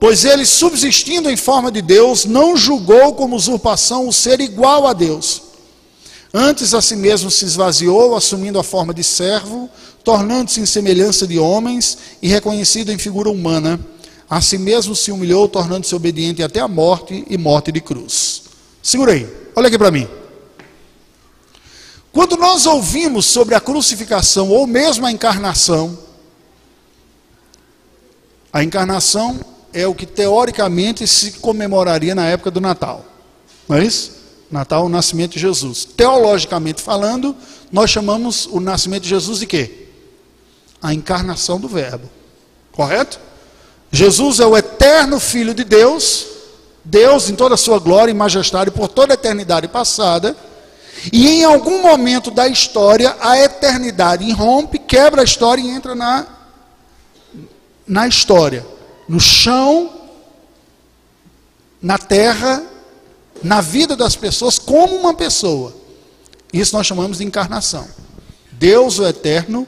[0.00, 4.92] Pois ele, subsistindo em forma de Deus, não julgou como usurpação o ser igual a
[4.92, 5.42] Deus.
[6.32, 9.68] Antes a si mesmo se esvaziou, assumindo a forma de servo,
[10.04, 13.80] tornando-se em semelhança de homens e reconhecido em figura humana.
[14.30, 18.42] A si mesmo se humilhou, tornando-se obediente até a morte e morte de cruz.
[18.82, 20.06] Segura aí, olha aqui para mim.
[22.12, 25.98] Quando nós ouvimos sobre a crucificação ou mesmo a encarnação,
[28.52, 29.40] a encarnação
[29.72, 33.04] é o que teoricamente se comemoraria na época do Natal.
[33.68, 34.16] Não é isso?
[34.50, 35.84] Natal, o nascimento de Jesus.
[35.84, 37.36] Teologicamente falando,
[37.70, 39.88] nós chamamos o nascimento de Jesus de quê?
[40.80, 42.08] A encarnação do Verbo.
[42.72, 43.20] Correto?
[43.90, 46.38] Jesus é o eterno Filho de Deus
[46.88, 50.34] Deus em toda a sua glória e majestade por toda a eternidade passada,
[51.12, 56.26] e em algum momento da história a eternidade irrompe, quebra a história e entra na,
[57.86, 58.66] na história,
[59.08, 59.90] no chão,
[61.80, 62.62] na terra,
[63.42, 65.74] na vida das pessoas como uma pessoa.
[66.52, 67.88] Isso nós chamamos de encarnação.
[68.52, 69.66] Deus, o eterno,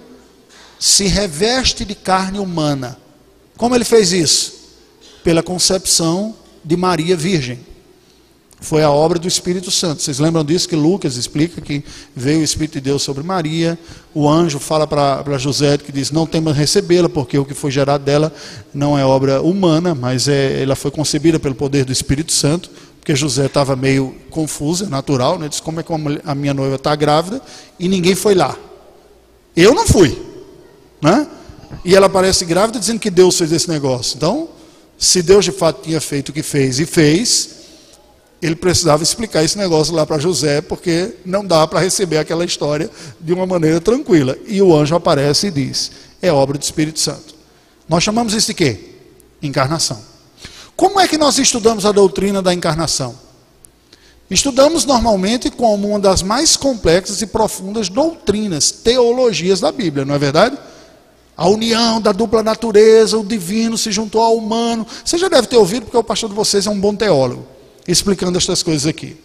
[0.79, 2.99] se reveste de carne humana.
[3.57, 4.55] Como ele fez isso?
[5.23, 7.70] Pela concepção de Maria Virgem.
[8.61, 10.03] Foi a obra do Espírito Santo.
[10.03, 11.83] Vocês lembram disso que Lucas explica que
[12.15, 13.79] veio o Espírito de Deus sobre Maria.
[14.15, 18.05] O anjo fala para José que diz: Não temas recebê-la, porque o que foi gerado
[18.05, 18.31] dela
[18.75, 22.71] não é obra humana, mas é, ela foi concebida pelo poder do Espírito Santo.
[22.99, 25.49] Porque José estava meio confuso, é natural, né?
[25.49, 25.91] Diz: Como é que
[26.25, 27.41] a minha noiva está grávida?
[27.79, 28.55] E ninguém foi lá.
[29.57, 30.21] Eu não fui.
[31.01, 31.27] Né?
[31.83, 34.17] E ela aparece grávida dizendo que Deus fez esse negócio.
[34.17, 34.49] Então,
[34.99, 37.60] se Deus de fato tinha feito o que fez e fez,
[38.43, 42.91] ele precisava explicar esse negócio lá para José, porque não dá para receber aquela história
[43.21, 44.37] de uma maneira tranquila.
[44.47, 45.91] E o anjo aparece e diz:
[46.23, 47.35] é obra do Espírito Santo.
[47.89, 48.95] Nós chamamos isso de quê?
[49.43, 50.01] Encarnação.
[50.75, 53.15] Como é que nós estudamos a doutrina da encarnação?
[54.31, 60.19] Estudamos normalmente como uma das mais complexas e profundas doutrinas, teologias da Bíblia, não é
[60.19, 60.57] verdade?
[61.37, 64.87] A união da dupla natureza, o divino se juntou ao humano.
[65.05, 67.60] Você já deve ter ouvido, porque o pastor de vocês é um bom teólogo
[67.91, 69.17] explicando estas coisas aqui,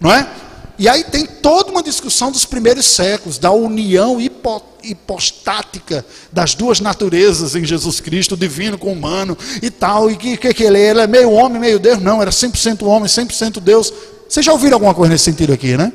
[0.00, 0.28] não é?
[0.76, 6.80] E aí tem toda uma discussão dos primeiros séculos, da união hipo, hipostática das duas
[6.80, 10.90] naturezas em Jesus Cristo, divino com humano e tal, e que, que, que ele, é?
[10.90, 13.92] ele é meio homem, meio Deus, não, era 100% homem, 100% Deus.
[14.28, 15.92] Vocês já ouviram alguma coisa nesse sentido aqui, né?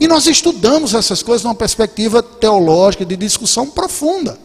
[0.00, 4.38] E nós estudamos essas coisas numa perspectiva teológica, de discussão profunda.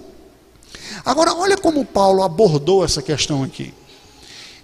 [1.06, 3.74] Agora, olha como Paulo abordou essa questão aqui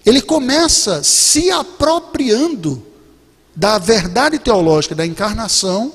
[0.06, 2.80] ele começa se apropriando
[3.56, 5.92] da verdade teológica da encarnação,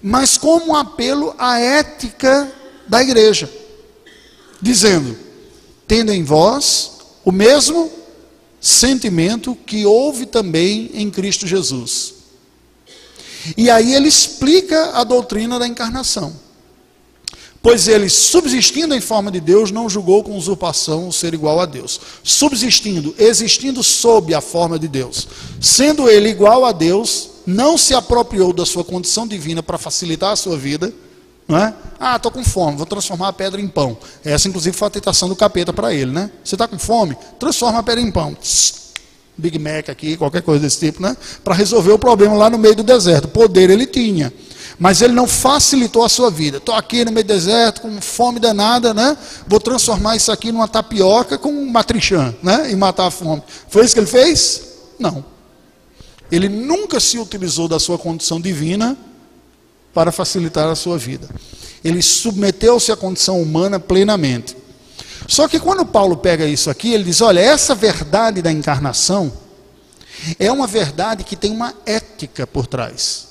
[0.00, 2.50] mas como um apelo à ética
[2.86, 3.52] da igreja,
[4.62, 5.18] dizendo:
[5.88, 6.92] tendo em vós
[7.24, 7.90] o mesmo
[8.60, 12.14] sentimento que houve também em Cristo Jesus.
[13.56, 16.47] E aí ele explica a doutrina da encarnação.
[17.60, 21.66] Pois ele, subsistindo em forma de Deus, não julgou com usurpação o ser igual a
[21.66, 22.00] Deus.
[22.22, 25.26] Subsistindo, existindo sob a forma de Deus.
[25.60, 30.36] Sendo ele igual a Deus, não se apropriou da sua condição divina para facilitar a
[30.36, 30.92] sua vida.
[31.48, 31.74] Não é?
[31.98, 33.96] Ah, estou com fome, vou transformar a pedra em pão.
[34.22, 36.12] Essa, inclusive, foi a tentação do capeta para ele.
[36.12, 36.30] Né?
[36.44, 37.16] Você está com fome?
[37.38, 38.36] Transforma a pedra em pão.
[39.36, 41.16] Big Mac aqui, qualquer coisa desse tipo, né?
[41.44, 43.28] Para resolver o problema lá no meio do deserto.
[43.28, 44.32] Poder ele tinha.
[44.78, 46.58] Mas ele não facilitou a sua vida.
[46.58, 49.16] Estou aqui no meio do deserto, com fome danada, né?
[49.46, 52.70] Vou transformar isso aqui numa tapioca com um matrichã, né?
[52.70, 53.42] E matar a fome.
[53.68, 54.62] Foi isso que ele fez?
[54.98, 55.24] Não.
[56.30, 58.96] Ele nunca se utilizou da sua condição divina
[59.92, 61.28] para facilitar a sua vida.
[61.82, 64.56] Ele submeteu-se à condição humana plenamente.
[65.26, 69.32] Só que quando Paulo pega isso aqui, ele diz: olha, essa verdade da encarnação
[70.38, 73.27] é uma verdade que tem uma ética por trás.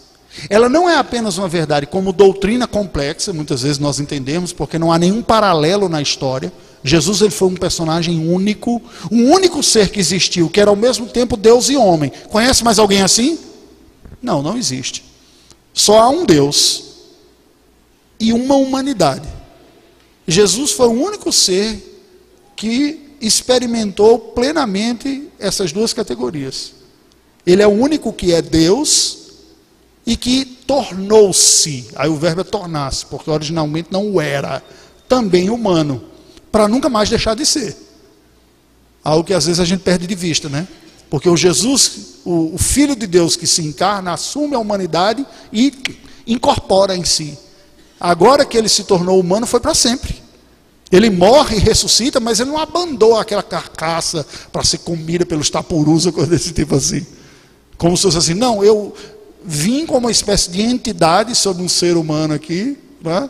[0.50, 4.91] Ela não é apenas uma verdade como doutrina complexa, muitas vezes nós entendemos, porque não
[4.91, 6.52] há nenhum paralelo na história.
[6.84, 11.08] Jesus ele foi um personagem único, um único ser que existiu, que era ao mesmo
[11.08, 12.12] tempo Deus e homem.
[12.30, 13.39] Conhece mais alguém assim?
[14.21, 15.04] Não, não existe.
[15.73, 16.84] Só há um Deus
[18.19, 19.28] e uma humanidade.
[20.28, 21.84] Jesus foi o único ser
[22.56, 26.73] que experimentou plenamente essas duas categorias.
[27.45, 29.27] Ele é o único que é Deus
[30.08, 34.63] e que tornou-se, aí o verbo é tornar-se, porque originalmente não o era,
[35.06, 36.02] também humano,
[36.50, 37.76] para nunca mais deixar de ser.
[39.04, 40.65] Algo que às vezes a gente perde de vista, né?
[41.10, 45.74] Porque o Jesus, o, o Filho de Deus que se encarna, assume a humanidade e
[46.26, 47.38] incorpora em si.
[48.00, 50.15] Agora que ele se tornou humano, foi para sempre.
[50.89, 56.05] Ele morre e ressuscita, mas ele não abandonou aquela carcaça para ser comida pelos tapurus
[56.05, 57.05] ou coisa desse tipo assim.
[57.78, 58.95] Como se fosse assim, não, eu,
[59.48, 63.30] vim como uma espécie de entidade sobre um ser humano aqui, né?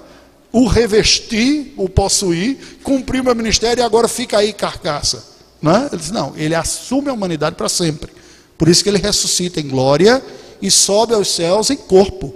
[0.51, 5.23] o revesti, o possuí, cumpri meu ministério e agora fica aí carcaça.
[5.61, 5.87] Né?
[5.91, 8.11] Ele diz, não, ele assume a humanidade para sempre.
[8.57, 10.23] Por isso que ele ressuscita em glória
[10.59, 12.33] e sobe aos céus em corpo.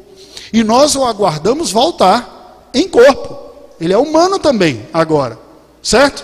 [0.53, 3.35] E nós o aguardamos voltar em corpo.
[3.79, 5.39] Ele é humano também agora,
[5.81, 6.23] certo?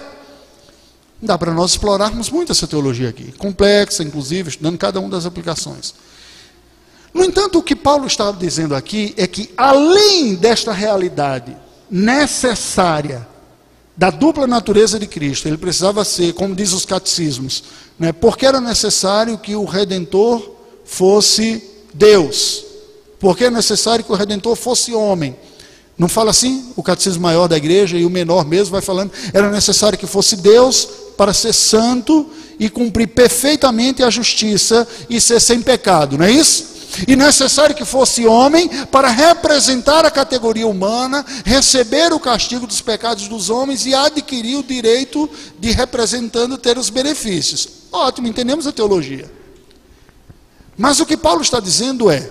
[1.19, 5.95] Dá para nós explorarmos muito essa teologia aqui, complexa, inclusive, estudando cada uma das aplicações.
[7.17, 11.57] No entanto, o que Paulo está dizendo aqui é que, além desta realidade
[11.89, 13.27] necessária
[13.95, 15.47] da dupla natureza de Cristo.
[15.47, 17.63] Ele precisava ser, como diz os catecismos,
[17.97, 18.11] né?
[18.11, 20.51] porque era necessário que o Redentor
[20.85, 21.63] fosse
[21.93, 22.63] Deus,
[23.19, 25.35] porque é necessário que o Redentor fosse homem.
[25.97, 26.71] Não fala assim?
[26.75, 29.11] O catecismo maior da igreja e o menor mesmo vai falando.
[29.33, 30.87] Era necessário que fosse Deus
[31.17, 36.76] para ser santo e cumprir perfeitamente a justiça e ser sem pecado, não é isso?
[37.07, 43.27] E necessário que fosse homem para representar a categoria humana, receber o castigo dos pecados
[43.27, 45.29] dos homens e adquirir o direito
[45.59, 47.67] de representando ter os benefícios.
[47.91, 49.29] Ótimo, entendemos a teologia.
[50.77, 52.29] Mas o que Paulo está dizendo é,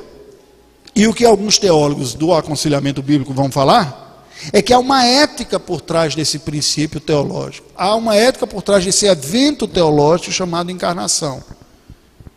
[0.94, 5.58] e o que alguns teólogos do aconselhamento bíblico vão falar, é que há uma ética
[5.58, 7.68] por trás desse princípio teológico.
[7.76, 11.42] Há uma ética por trás desse evento teológico chamado encarnação,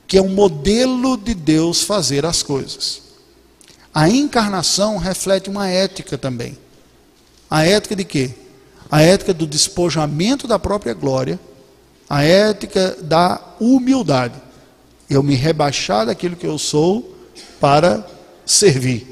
[0.10, 3.04] que é um modelo de Deus fazer as coisas.
[3.94, 6.58] A encarnação reflete uma ética também.
[7.48, 8.32] A ética de quê?
[8.90, 11.40] A ética do despojamento da própria glória,
[12.10, 14.34] a ética da humildade.
[15.08, 17.16] Eu me rebaixar daquilo que eu sou
[17.60, 18.04] para
[18.48, 19.08] servir.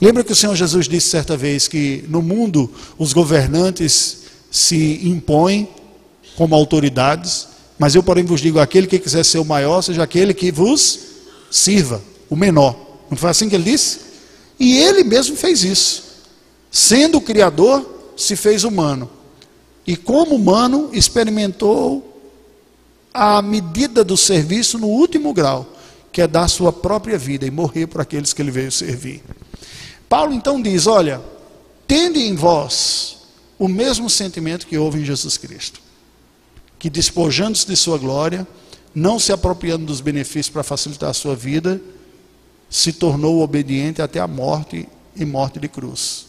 [0.00, 2.68] Lembra que o Senhor Jesus disse certa vez que no mundo
[2.98, 5.68] os governantes se impõem
[6.34, 10.32] como autoridades, mas eu, porém, vos digo: aquele que quiser ser o maior, seja aquele
[10.32, 11.00] que vos
[11.50, 12.76] sirva, o menor.
[13.10, 14.00] Não foi assim que ele disse?
[14.58, 16.04] E ele mesmo fez isso.
[16.70, 19.10] Sendo o Criador, se fez humano.
[19.86, 22.14] E como humano, experimentou
[23.12, 25.66] a medida do serviço no último grau,
[26.10, 29.22] que é dar sua própria vida e morrer por aqueles que ele veio servir.
[30.08, 31.20] Paulo então diz: Olha,
[31.86, 33.18] tende em vós
[33.58, 35.80] o mesmo sentimento que houve em Jesus Cristo,
[36.84, 38.46] que despojando-se de sua glória,
[38.94, 41.80] não se apropriando dos benefícios para facilitar a sua vida,
[42.68, 46.26] se tornou obediente até a morte e morte de cruz.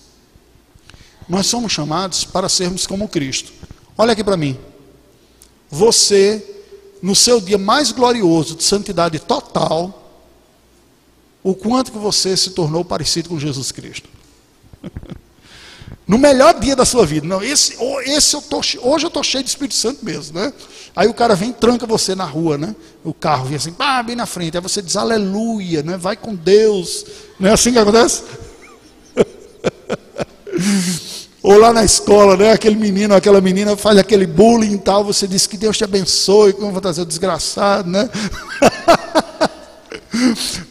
[1.28, 3.52] Nós somos chamados para sermos como Cristo.
[3.98, 4.58] Olha aqui para mim.
[5.70, 6.64] Você,
[7.02, 10.24] no seu dia mais glorioso de santidade total,
[11.44, 14.08] o quanto que você se tornou parecido com Jesus Cristo.
[16.08, 17.26] No melhor dia da sua vida.
[17.26, 17.76] Não, esse,
[18.06, 20.54] esse eu tô, hoje eu estou cheio de Espírito Santo mesmo, né?
[20.96, 22.76] Aí o cara vem e tranca você na rua, né?
[23.04, 24.56] O carro vem assim, ah, bem na frente.
[24.56, 25.98] Aí você diz, aleluia, né?
[25.98, 27.06] Vai com Deus.
[27.40, 28.24] Não é assim que acontece?
[31.42, 32.54] Ou lá na escola, né?
[32.54, 35.04] Aquele menino, aquela menina faz aquele bullying e tal.
[35.04, 38.10] Você diz que Deus te abençoe, como o desgraçado, né?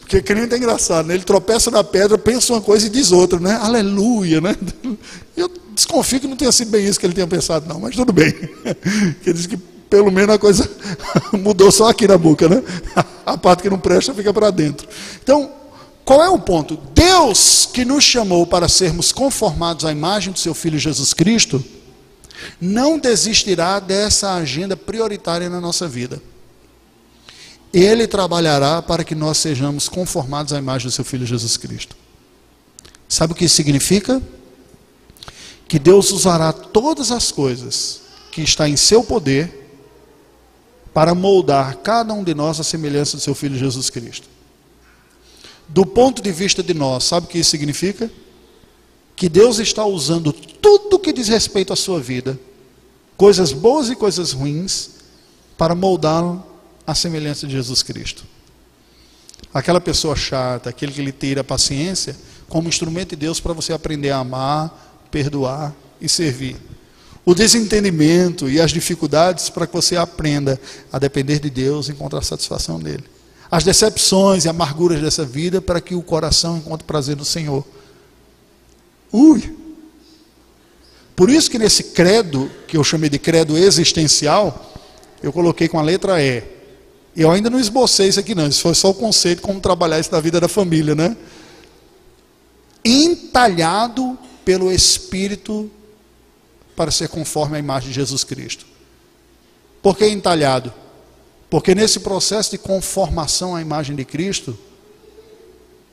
[0.05, 1.15] Porque crente é engraçado, né?
[1.15, 3.55] Ele tropeça na pedra, pensa uma coisa e diz outra, né?
[3.59, 4.55] Aleluia, né?
[5.35, 8.13] Eu desconfio que não tenha sido bem isso que ele tenha pensado, não, mas tudo
[8.13, 8.27] bem.
[9.25, 9.57] Ele diz que
[9.89, 10.69] pelo menos a coisa
[11.33, 12.61] mudou só aqui na boca, né?
[13.25, 14.87] A parte que não presta fica para dentro.
[15.23, 15.51] Então,
[16.05, 16.77] qual é o ponto?
[16.93, 21.65] Deus que nos chamou para sermos conformados à imagem do seu Filho Jesus Cristo,
[22.61, 26.21] não desistirá dessa agenda prioritária na nossa vida.
[27.77, 31.93] Ele trabalhará para que nós sejamos conformados à imagem do seu Filho Jesus Cristo.
[33.05, 34.23] Sabe o que isso significa?
[35.67, 37.99] Que Deus usará todas as coisas
[38.31, 39.67] que está em seu poder
[40.93, 44.29] para moldar cada um de nós à semelhança do seu Filho Jesus Cristo.
[45.67, 48.09] Do ponto de vista de nós, sabe o que isso significa?
[49.17, 52.39] Que Deus está usando tudo que diz respeito à sua vida,
[53.17, 54.91] coisas boas e coisas ruins,
[55.57, 56.54] para moldá-lo
[56.85, 58.23] a semelhança de Jesus Cristo.
[59.53, 62.15] Aquela pessoa chata, aquele que lhe tira a paciência,
[62.47, 66.57] como instrumento de Deus para você aprender a amar, perdoar e servir.
[67.25, 70.59] O desentendimento e as dificuldades para que você aprenda
[70.91, 73.03] a depender de Deus e encontrar satisfação nele.
[73.49, 77.65] As decepções e amarguras dessa vida para que o coração encontre prazer no Senhor.
[79.11, 79.55] Ui!
[81.15, 84.73] Por isso que nesse credo, que eu chamei de credo existencial,
[85.23, 86.54] eu coloquei com a letra E.
[87.15, 90.11] Eu ainda não esbocei isso aqui não, isso foi só o conceito como trabalhar isso
[90.11, 91.15] na vida da família, né?
[92.83, 95.71] Entalhado pelo Espírito
[96.75, 98.65] para ser conforme a imagem de Jesus Cristo.
[99.81, 100.73] Por que entalhado?
[101.49, 104.57] Porque nesse processo de conformação à imagem de Cristo,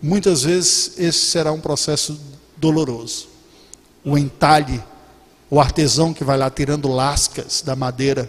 [0.03, 2.19] muitas vezes esse será um processo
[2.57, 3.29] doloroso.
[4.05, 4.83] O entalhe,
[5.49, 8.29] o artesão que vai lá tirando lascas da madeira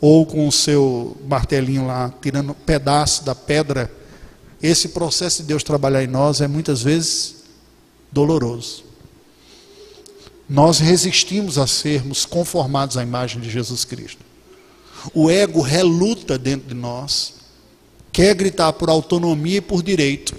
[0.00, 3.90] ou com o seu martelinho lá, tirando pedaço da pedra,
[4.62, 7.36] esse processo de Deus trabalhar em nós é muitas vezes
[8.10, 8.84] doloroso.
[10.48, 14.24] Nós resistimos a sermos conformados à imagem de Jesus Cristo.
[15.14, 17.34] O ego reluta dentro de nós,
[18.12, 20.34] quer gritar por autonomia e por direito,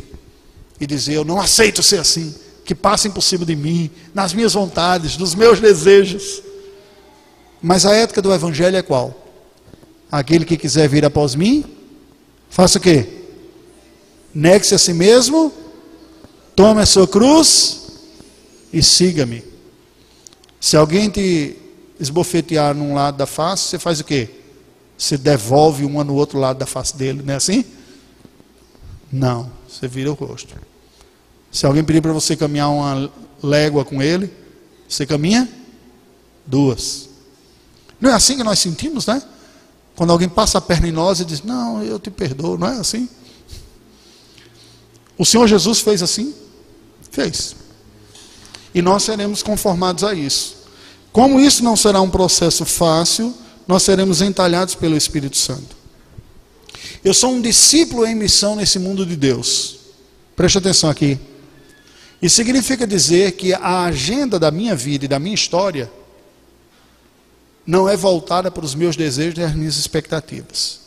[0.79, 2.35] e dizer: Eu não aceito ser assim,
[2.65, 6.43] que passem por cima de mim, nas minhas vontades, nos meus desejos.
[7.61, 9.21] Mas a ética do evangelho é qual?
[10.11, 11.63] Aquele que quiser vir após mim,
[12.49, 13.07] faça o quê?
[14.33, 15.53] Negue-se a si mesmo,
[16.55, 17.81] tome a sua cruz
[18.73, 19.43] e siga-me.
[20.59, 21.57] Se alguém te
[21.99, 24.29] esbofetear num lado da face, você faz o quê?
[24.97, 27.65] Você devolve uma no outro lado da face dele, não é assim?
[29.11, 30.55] Não, você vira o rosto.
[31.51, 34.31] Se alguém pedir para você caminhar uma légua com ele,
[34.87, 35.49] você caminha
[36.45, 37.09] duas.
[37.99, 39.21] Não é assim que nós sentimos, né?
[39.95, 42.79] Quando alguém passa a perna em nós e diz: Não, eu te perdoo, não é
[42.79, 43.07] assim?
[45.17, 46.33] O Senhor Jesus fez assim?
[47.11, 47.55] Fez.
[48.73, 50.55] E nós seremos conformados a isso.
[51.11, 53.33] Como isso não será um processo fácil,
[53.67, 55.75] nós seremos entalhados pelo Espírito Santo.
[57.03, 59.79] Eu sou um discípulo em missão nesse mundo de Deus.
[60.35, 61.19] Preste atenção aqui.
[62.21, 65.91] Isso significa dizer que a agenda da minha vida e da minha história
[67.65, 70.81] não é voltada para os meus desejos e as minhas expectativas.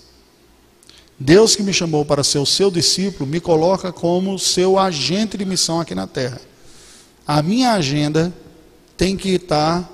[1.19, 5.45] Deus que me chamou para ser o seu discípulo me coloca como seu agente de
[5.45, 6.41] missão aqui na terra.
[7.27, 8.35] A minha agenda
[8.97, 9.91] tem que estar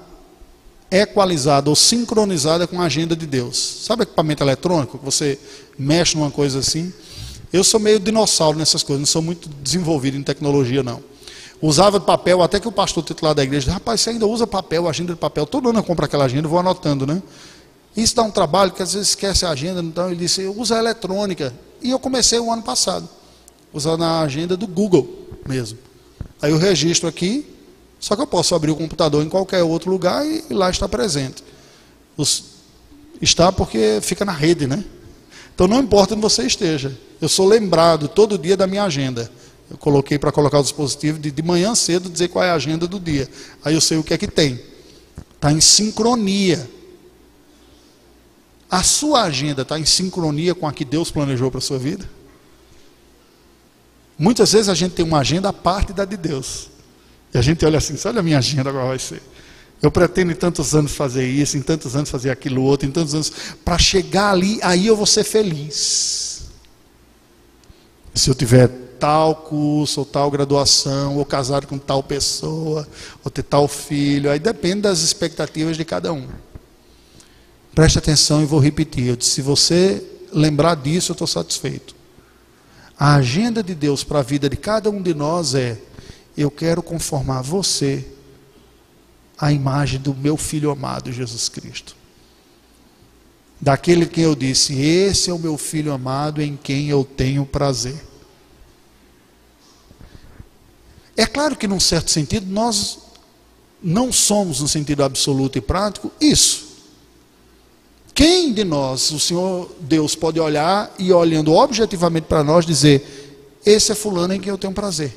[0.90, 3.84] equalizada ou sincronizada com a agenda de Deus.
[3.84, 5.38] Sabe equipamento eletrônico que você
[5.78, 6.92] mexe numa coisa assim?
[7.52, 11.02] Eu sou meio dinossauro nessas coisas, não sou muito desenvolvido em tecnologia não.
[11.62, 15.12] Usava papel, até que o pastor titular da igreja rapaz, você ainda usa papel, agenda
[15.12, 15.44] de papel.
[15.46, 17.22] Todo ano eu compro aquela agenda, vou anotando, né?
[17.94, 21.52] Isso dá um trabalho, que às vezes esquece a agenda, então ele disse, usa eletrônica.
[21.82, 23.08] E eu comecei o ano passado,
[23.72, 25.78] usando a agenda do Google mesmo.
[26.40, 27.46] Aí eu registro aqui,
[27.98, 30.88] só que eu posso abrir o computador em qualquer outro lugar e, e lá está
[30.88, 31.44] presente.
[32.16, 32.44] Os,
[33.20, 34.82] está porque fica na rede, né?
[35.54, 39.30] Então não importa onde você esteja, eu sou lembrado todo dia da minha agenda.
[39.70, 42.88] Eu coloquei para colocar o dispositivo de, de manhã cedo dizer qual é a agenda
[42.88, 43.30] do dia.
[43.64, 44.60] Aí eu sei o que é que tem.
[45.36, 46.68] Está em sincronia.
[48.68, 52.08] A sua agenda está em sincronia com a que Deus planejou para a sua vida?
[54.18, 56.68] Muitas vezes a gente tem uma agenda à parte da de Deus.
[57.32, 59.22] E a gente olha assim, olha a minha agenda agora vai ser.
[59.80, 63.14] Eu pretendo em tantos anos fazer isso, em tantos anos fazer aquilo outro, em tantos
[63.14, 63.32] anos,
[63.64, 66.42] para chegar ali, aí eu vou ser feliz.
[68.14, 72.86] Se eu tiver tal curso, ou tal graduação, ou casado com tal pessoa,
[73.24, 74.30] ou ter tal filho.
[74.30, 76.28] Aí depende das expectativas de cada um.
[77.74, 79.06] Preste atenção e vou repetir.
[79.06, 81.96] Eu disse, se você lembrar disso, eu estou satisfeito.
[82.98, 85.78] A agenda de Deus para a vida de cada um de nós é:
[86.36, 88.06] eu quero conformar você
[89.38, 91.96] à imagem do meu filho amado Jesus Cristo.
[93.58, 98.09] Daquele que eu disse: Esse é o meu filho amado em quem eu tenho prazer.
[101.20, 102.98] É claro que, num certo sentido, nós
[103.82, 106.78] não somos, no sentido absoluto e prático, isso.
[108.14, 113.92] Quem de nós, o Senhor Deus, pode olhar e, olhando objetivamente para nós, dizer: Esse
[113.92, 115.14] é Fulano em quem eu tenho prazer?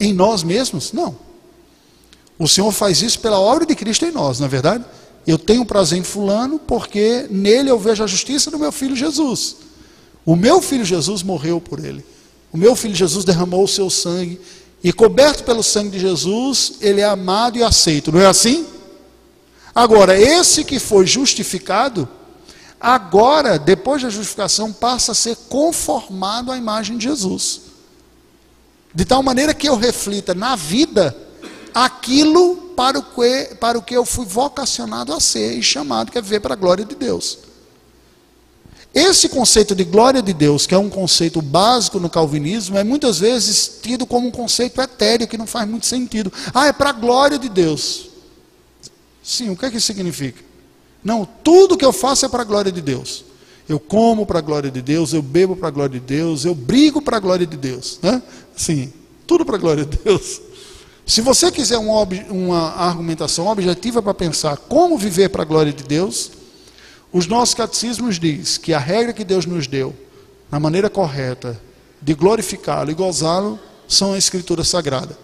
[0.00, 0.92] Em nós mesmos?
[0.92, 1.16] Não.
[2.36, 4.84] O Senhor faz isso pela obra de Cristo em nós, não é verdade?
[5.28, 9.58] Eu tenho prazer em Fulano porque nele eu vejo a justiça do meu filho Jesus.
[10.26, 12.04] O meu filho Jesus morreu por ele.
[12.52, 14.40] O meu filho Jesus derramou o seu sangue
[14.82, 18.66] e coberto pelo sangue de Jesus, ele é amado e aceito, não é assim?
[19.74, 22.08] Agora, esse que foi justificado,
[22.80, 27.62] agora, depois da justificação, passa a ser conformado à imagem de Jesus.
[28.92, 31.16] De tal maneira que eu reflita na vida
[31.72, 36.18] aquilo para o que, para o que eu fui vocacionado a ser e chamado, que
[36.18, 37.38] é viver para a glória de Deus.
[38.92, 43.20] Esse conceito de glória de Deus, que é um conceito básico no calvinismo, é muitas
[43.20, 46.32] vezes tido como um conceito etéreo que não faz muito sentido.
[46.52, 48.10] Ah, é para a glória de Deus.
[49.22, 50.42] Sim, o que é que isso significa?
[51.04, 53.24] Não, tudo que eu faço é para a glória de Deus.
[53.68, 56.54] Eu como para a glória de Deus, eu bebo para a glória de Deus, eu
[56.54, 58.00] brigo para a glória de Deus.
[58.02, 58.20] Né?
[58.56, 58.92] Sim,
[59.24, 60.40] tudo para a glória de Deus.
[61.06, 65.84] Se você quiser uma, uma argumentação objetiva para pensar como viver para a glória de
[65.84, 66.32] Deus,
[67.12, 69.94] os nossos catecismos diz que a regra que Deus nos deu,
[70.50, 71.60] na maneira correta
[72.00, 73.58] de glorificá-lo e gozá-lo,
[73.88, 75.18] são a Escritura Sagrada.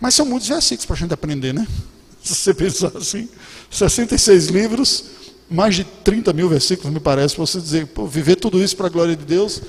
[0.00, 1.66] Mas são muitos versículos para a gente aprender, né?
[2.22, 3.28] Se você pensar assim,
[3.70, 5.04] 66 livros,
[5.50, 8.86] mais de 30 mil versículos, me parece, para você dizer, pô, viver tudo isso para
[8.86, 9.60] a glória de Deus.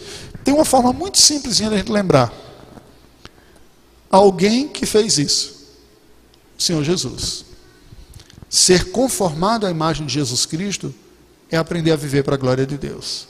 [0.43, 2.33] Tem uma forma muito simples de a gente lembrar.
[4.09, 5.67] Alguém que fez isso,
[6.57, 7.45] Senhor Jesus.
[8.49, 10.93] Ser conformado à imagem de Jesus Cristo
[11.51, 13.27] é aprender a viver para a glória de Deus.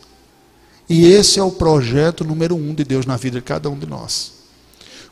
[0.89, 3.85] E esse é o projeto número um de Deus na vida de cada um de
[3.85, 4.31] nós.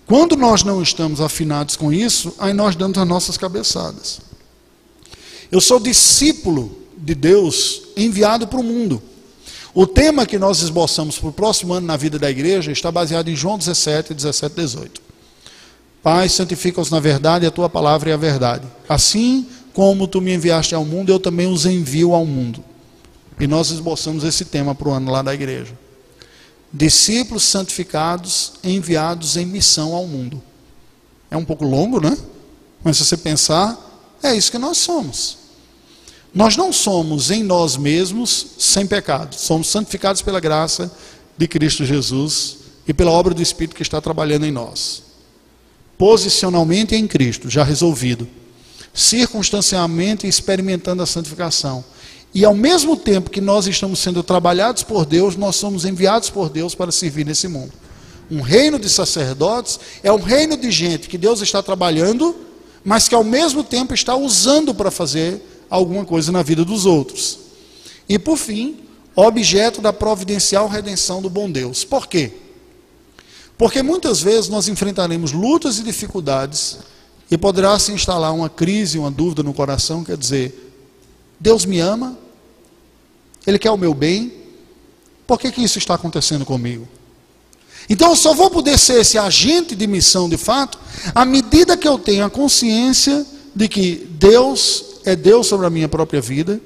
[0.06, 4.20] Quando nós não estamos afinados com isso, aí nós damos as nossas cabeçadas.
[5.52, 9.02] Eu sou discípulo de Deus enviado para o mundo.
[9.74, 13.28] O tema que nós esboçamos para o próximo ano na vida da igreja está baseado
[13.28, 15.02] em João 17, 17 18.
[16.02, 18.66] Pai, santifica-os na verdade, a tua palavra é a verdade.
[18.90, 22.64] Assim como tu me enviaste ao mundo, eu também os envio ao mundo.
[23.40, 25.78] E nós esboçamos esse tema para o ano lá da igreja.
[26.74, 30.42] Discípulos santificados enviados em missão ao mundo.
[31.30, 32.18] É um pouco longo, né?
[32.84, 33.78] Mas se você pensar,
[34.24, 35.38] é isso que nós somos.
[36.34, 40.92] Nós não somos em nós mesmos sem pecado, somos santificados pela graça
[41.38, 42.58] de Cristo Jesus
[42.88, 45.04] e pela obra do Espírito que está trabalhando em nós.
[45.98, 48.28] Posicionalmente em Cristo, já resolvido.
[48.94, 51.84] Circunstancialmente experimentando a santificação.
[52.38, 56.50] E ao mesmo tempo que nós estamos sendo trabalhados por Deus, nós somos enviados por
[56.50, 57.74] Deus para servir nesse mundo.
[58.30, 62.36] Um reino de sacerdotes é um reino de gente que Deus está trabalhando,
[62.86, 67.40] mas que ao mesmo tempo está usando para fazer alguma coisa na vida dos outros.
[68.08, 68.82] E por fim,
[69.16, 71.84] objeto da providencial redenção do bom Deus.
[71.84, 72.32] Por quê?
[73.58, 76.78] Porque muitas vezes nós enfrentaremos lutas e dificuldades
[77.32, 80.76] e poderá se instalar uma crise, uma dúvida no coração, quer dizer,
[81.40, 82.27] Deus me ama,
[83.48, 84.34] Ele quer o meu bem,
[85.26, 86.86] por que, que isso está acontecendo comigo?
[87.90, 90.78] Então eu só vou poder ser esse agente de missão de fato,
[91.16, 93.26] à medida que eu tenho a consciência
[93.56, 96.60] de que Deus é Deus sobre a minha própria vida,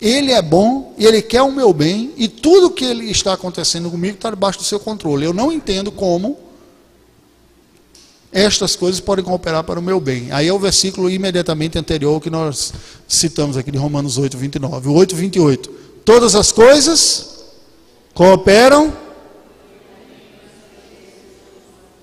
[0.00, 4.14] Ele é bom, Ele quer o meu bem, e tudo que Ele está acontecendo comigo
[4.14, 5.26] está debaixo do seu controle.
[5.26, 6.38] Eu não entendo como
[8.30, 10.30] estas coisas podem cooperar para o meu bem.
[10.30, 12.72] Aí é o versículo imediatamente anterior que nós
[13.08, 14.88] citamos aqui de Romanos 8, 29.
[14.88, 15.87] O 8, 28.
[16.08, 17.44] Todas as coisas
[18.14, 18.96] cooperam.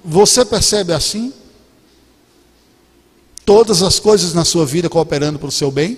[0.03, 1.33] Você percebe assim?
[3.43, 5.97] todas as coisas na sua vida cooperando para o seu bem?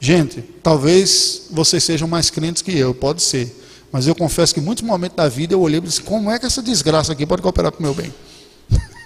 [0.00, 3.54] Gente, talvez vocês sejam mais crentes que eu, pode ser.
[3.92, 6.38] Mas eu confesso que em muitos momentos da vida eu olhei e disse: como é
[6.38, 8.14] que essa desgraça aqui pode cooperar para o meu bem?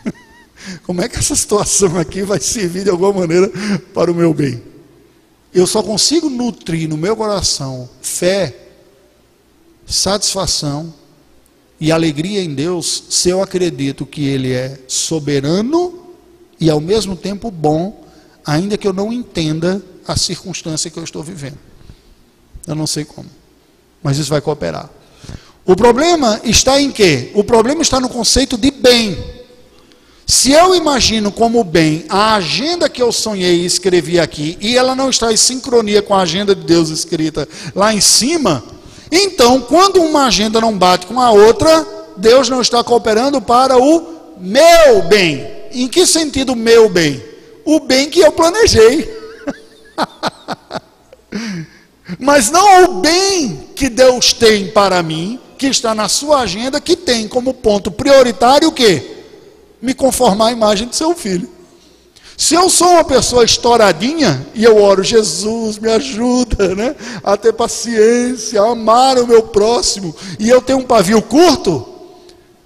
[0.86, 3.50] como é que essa situação aqui vai servir de alguma maneira
[3.92, 4.75] para o meu bem?
[5.56, 8.54] Eu só consigo nutrir no meu coração fé,
[9.86, 10.92] satisfação
[11.80, 16.12] e alegria em Deus se eu acredito que Ele é soberano
[16.60, 18.04] e ao mesmo tempo bom,
[18.44, 21.58] ainda que eu não entenda a circunstância que eu estou vivendo.
[22.66, 23.30] Eu não sei como,
[24.02, 24.90] mas isso vai cooperar.
[25.64, 27.30] O problema está em quê?
[27.34, 29.16] O problema está no conceito de bem.
[30.26, 34.96] Se eu imagino como bem a agenda que eu sonhei e escrevi aqui, e ela
[34.96, 38.64] não está em sincronia com a agenda de Deus escrita lá em cima,
[39.10, 44.36] então, quando uma agenda não bate com a outra, Deus não está cooperando para o
[44.38, 45.46] meu bem.
[45.72, 47.22] Em que sentido meu bem?
[47.64, 49.14] O bem que eu planejei.
[52.18, 56.96] Mas não o bem que Deus tem para mim, que está na sua agenda, que
[56.96, 59.15] tem como ponto prioritário o quê?
[59.80, 61.56] Me conformar à imagem de seu filho.
[62.36, 67.52] Se eu sou uma pessoa estouradinha e eu oro, Jesus, me ajuda né, a ter
[67.52, 71.88] paciência, a amar o meu próximo, e eu tenho um pavio curto,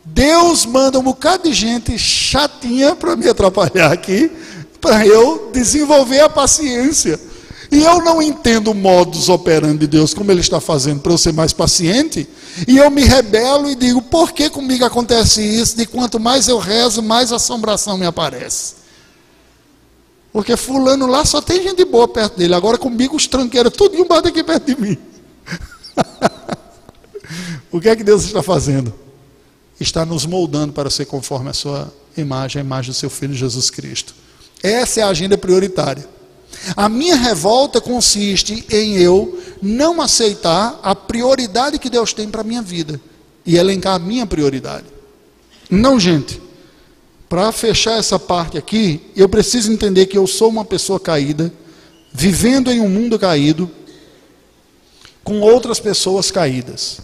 [0.05, 4.31] Deus manda um bocado de gente chatinha para me atrapalhar aqui,
[4.81, 7.21] para eu desenvolver a paciência.
[7.71, 11.19] E eu não entendo o modus operandi de Deus, como Ele está fazendo para eu
[11.19, 12.29] ser mais paciente,
[12.67, 15.77] e eu me rebelo e digo: por que comigo acontece isso?
[15.77, 18.75] De quanto mais eu rezo, mais assombração me aparece.
[20.33, 24.29] Porque Fulano lá só tem gente boa perto dele, agora comigo os tranqueiros, tudo embaixo
[24.29, 24.99] aqui perto de mim.
[27.71, 28.93] o que é que Deus está fazendo?
[29.81, 33.71] está nos moldando para ser conforme a sua imagem, a imagem do seu Filho Jesus
[33.71, 34.15] Cristo.
[34.63, 36.07] Essa é a agenda prioritária.
[36.77, 42.45] A minha revolta consiste em eu não aceitar a prioridade que Deus tem para a
[42.45, 43.01] minha vida
[43.45, 44.87] e elencar a minha prioridade.
[45.71, 46.41] Não, gente.
[47.29, 51.53] Para fechar essa parte aqui, eu preciso entender que eu sou uma pessoa caída,
[52.13, 53.71] vivendo em um mundo caído,
[55.23, 56.99] com outras pessoas caídas.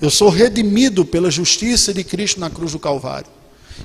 [0.00, 3.26] Eu sou redimido pela justiça de Cristo na cruz do Calvário.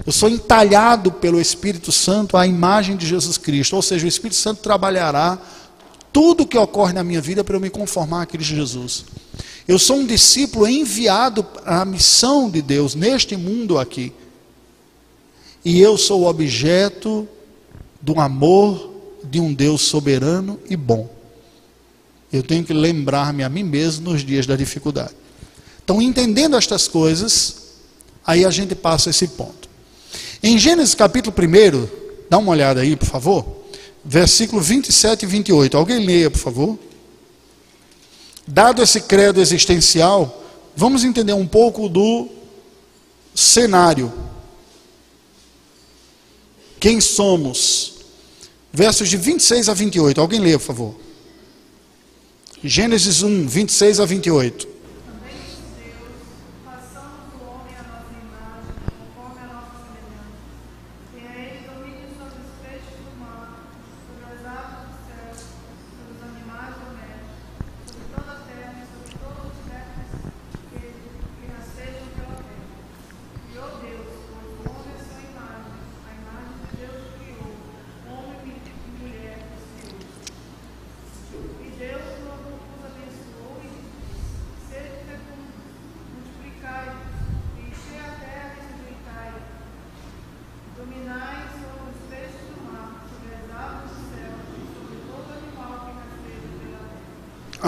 [0.05, 3.75] Eu sou entalhado pelo Espírito Santo à imagem de Jesus Cristo.
[3.75, 5.37] Ou seja, o Espírito Santo trabalhará
[6.11, 9.05] tudo o que ocorre na minha vida para eu me conformar a Cristo Jesus.
[9.67, 14.11] Eu sou um discípulo enviado à missão de Deus neste mundo aqui.
[15.63, 17.27] E eu sou objeto
[18.01, 21.09] do amor de um Deus soberano e bom.
[22.31, 25.13] Eu tenho que lembrar-me a mim mesmo nos dias da dificuldade.
[25.83, 27.55] Então, entendendo estas coisas,
[28.25, 29.58] aí a gente passa esse ponto.
[30.41, 31.87] Em Gênesis capítulo 1,
[32.29, 33.45] dá uma olhada aí, por favor.
[34.03, 35.77] versículo 27 e 28.
[35.77, 36.79] Alguém leia, por favor.
[38.47, 40.43] Dado esse credo existencial,
[40.75, 42.27] vamos entender um pouco do
[43.35, 44.11] cenário.
[46.79, 47.95] Quem somos?
[48.71, 50.21] Versos de 26 a 28.
[50.21, 50.95] Alguém leia, por favor.
[52.63, 54.67] Gênesis 1, 26 a 28.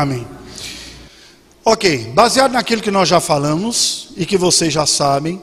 [0.02, 0.28] Amém.
[1.64, 5.40] Ok, baseado naquilo que nós já falamos e que vocês já sabem,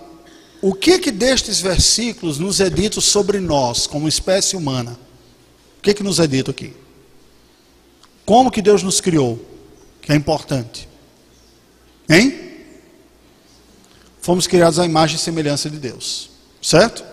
[0.60, 4.98] o que que destes versículos nos é dito sobre nós, como espécie humana?
[5.78, 6.74] O que que nos é dito aqui?
[8.26, 9.40] Como que Deus nos criou?
[10.02, 10.88] Que é importante.
[12.08, 12.64] Hein?
[14.20, 16.30] Fomos criados à imagem e semelhança de Deus.
[16.60, 17.04] Certo?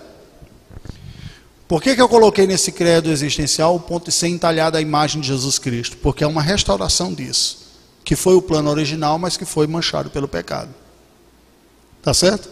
[1.67, 5.19] Por que, que eu coloquei nesse credo existencial o ponto de ser entalhada a imagem
[5.19, 5.97] de Jesus Cristo?
[5.97, 7.57] Porque é uma restauração disso,
[8.03, 10.73] que foi o plano original, mas que foi manchado pelo pecado.
[12.03, 12.47] Tá certo?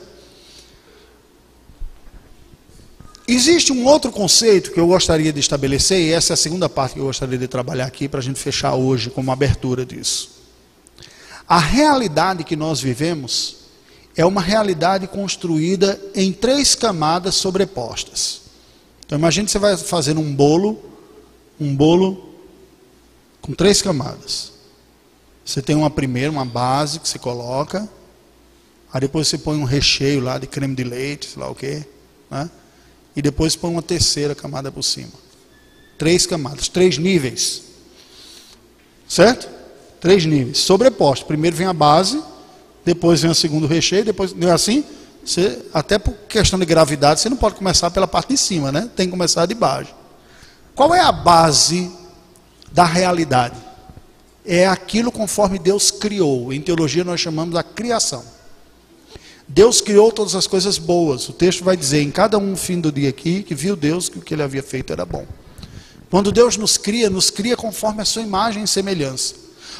[3.28, 6.96] Existe um outro conceito que eu gostaria de estabelecer, e essa é a segunda parte
[6.96, 10.42] que eu gostaria de trabalhar aqui para a gente fechar hoje como abertura disso.
[11.48, 13.58] A realidade que nós vivemos
[14.18, 18.43] é uma realidade construída em três camadas sobrepostas.
[19.14, 20.82] Então imagine que você vai fazer um bolo,
[21.60, 22.34] um bolo
[23.44, 24.54] com três camadas.
[25.46, 27.88] Você tem uma primeira, uma base que você coloca,
[28.92, 31.86] aí depois você põe um recheio lá de creme de leite, sei lá o quê,
[32.28, 32.50] né?
[33.16, 35.14] e depois põe uma terceira camada por cima.
[35.96, 37.66] Três camadas, três níveis.
[39.08, 39.48] Certo?
[40.02, 41.28] Três níveis, sobrepostos.
[41.28, 42.20] Primeiro vem a base,
[42.84, 44.34] depois vem o segundo recheio, depois.
[44.34, 44.84] Não é assim?
[45.26, 48.90] Você, até por questão de gravidade, você não pode começar pela parte de cima, né?
[48.96, 49.94] Tem que começar de baixo.
[50.76, 51.90] Qual é a base
[52.72, 53.56] da realidade?
[54.46, 56.52] É aquilo conforme Deus criou.
[56.52, 58.24] Em teologia nós chamamos da criação.
[59.48, 61.30] Deus criou todas as coisas boas.
[61.30, 64.18] O texto vai dizer em cada um fim do dia aqui que viu Deus que
[64.18, 65.26] o que ele havia feito era bom.
[66.10, 69.36] Quando Deus nos cria, nos cria conforme a sua imagem e semelhança.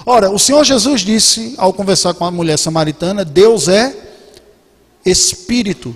[0.06, 4.13] Ora, o Senhor Jesus disse ao conversar com a mulher samaritana: Deus é
[5.06, 5.96] espírito.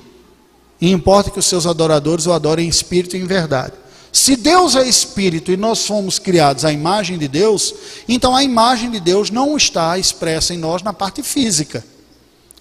[0.80, 3.74] E importa que os seus adoradores o adorem em espírito e em verdade.
[4.12, 7.74] Se Deus é espírito e nós fomos criados à imagem de Deus,
[8.08, 11.86] então a imagem de Deus não está expressa em nós na parte física,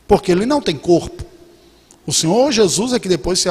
[0.07, 1.25] porque ele não tem corpo.
[2.07, 3.45] O Senhor Jesus é que depois,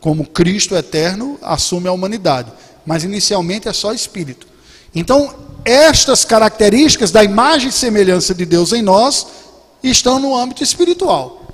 [0.00, 2.52] como Cristo eterno, assume a humanidade,
[2.84, 4.46] mas inicialmente é só espírito.
[4.94, 9.26] Então, estas características da imagem e semelhança de Deus em nós
[9.82, 11.47] estão no âmbito espiritual.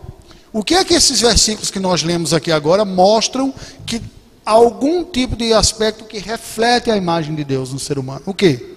[0.54, 3.52] O que é que esses versículos que nós lemos aqui agora mostram
[3.84, 4.00] que
[4.46, 8.22] algum tipo de aspecto que reflete a imagem de Deus no ser humano?
[8.24, 8.72] O que?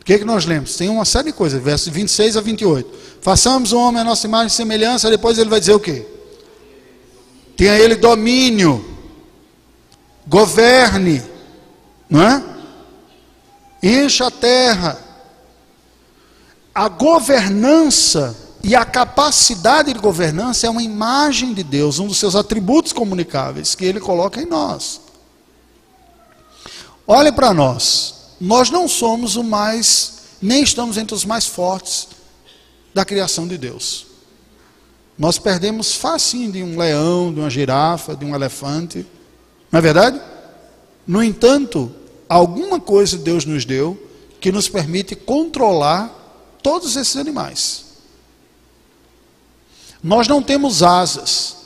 [0.00, 0.74] O que, é que nós lemos?
[0.74, 2.98] Tem uma série de coisas, versos 26 a 28.
[3.22, 6.04] Façamos o homem a nossa imagem e semelhança, depois ele vai dizer o quê?
[7.56, 8.84] Tenha ele domínio,
[10.26, 11.22] governe,
[12.08, 12.42] não é?
[13.80, 14.98] Encha a terra.
[16.74, 22.36] A governança e a capacidade de governança é uma imagem de Deus, um dos seus
[22.36, 25.00] atributos comunicáveis que ele coloca em nós.
[27.06, 28.14] Olhe para nós.
[28.40, 32.08] Nós não somos o mais, nem estamos entre os mais fortes
[32.94, 34.06] da criação de Deus.
[35.18, 39.06] Nós perdemos facinho de um leão, de uma girafa, de um elefante.
[39.70, 40.20] Não é verdade?
[41.06, 41.92] No entanto,
[42.28, 44.00] alguma coisa Deus nos deu
[44.40, 47.89] que nos permite controlar todos esses animais.
[50.02, 51.56] Nós não temos asas,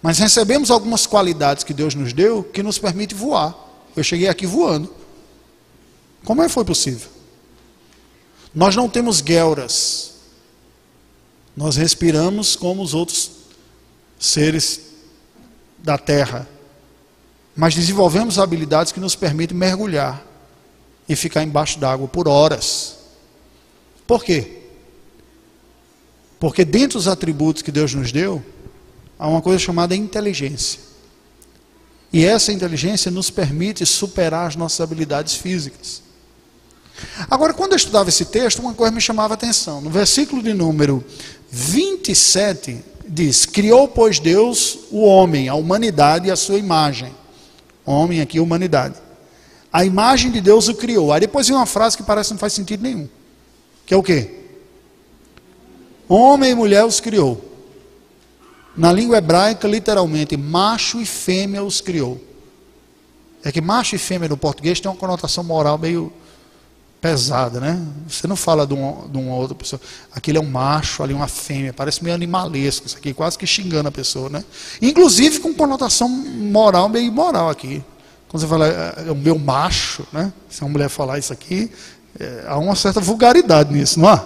[0.00, 3.54] mas recebemos algumas qualidades que Deus nos deu que nos permite voar.
[3.94, 4.92] Eu cheguei aqui voando.
[6.24, 7.08] Como é que foi possível?
[8.54, 10.14] Nós não temos guelras.
[11.56, 13.30] Nós respiramos como os outros
[14.18, 14.80] seres
[15.78, 16.48] da terra.
[17.54, 20.24] Mas desenvolvemos habilidades que nos permitem mergulhar
[21.08, 22.96] e ficar embaixo d'água por horas.
[24.06, 24.63] Por quê?
[26.38, 28.44] Porque dentro dos atributos que Deus nos deu,
[29.18, 30.80] há uma coisa chamada inteligência.
[32.12, 36.02] E essa inteligência nos permite superar as nossas habilidades físicas.
[37.28, 39.80] Agora, quando eu estudava esse texto, uma coisa me chamava a atenção.
[39.80, 41.04] No versículo de número
[41.50, 47.12] 27, diz: Criou, pois, Deus o homem, a humanidade e a sua imagem.
[47.84, 48.94] Homem aqui, humanidade.
[49.72, 51.12] A imagem de Deus o criou.
[51.12, 53.08] Aí depois vem uma frase que parece que não faz sentido nenhum.
[53.84, 54.43] Que é o quê?
[56.08, 57.52] Homem e mulher os criou.
[58.76, 62.20] Na língua hebraica, literalmente, macho e fêmea os criou.
[63.42, 66.12] É que macho e fêmea no português tem uma conotação moral meio
[67.00, 67.78] pesada, né?
[68.08, 69.78] Você não fala de, um, de uma outra pessoa.
[70.10, 73.90] Aquele é um macho, ali uma fêmea, parece meio animalesco isso aqui, quase que xingando
[73.90, 74.42] a pessoa, né?
[74.80, 77.84] Inclusive com conotação moral meio imoral aqui.
[78.26, 80.32] Quando você fala é, é o meu macho, né?
[80.48, 81.70] Se uma mulher falar isso aqui,
[82.18, 84.24] é, há uma certa vulgaridade nisso, não há?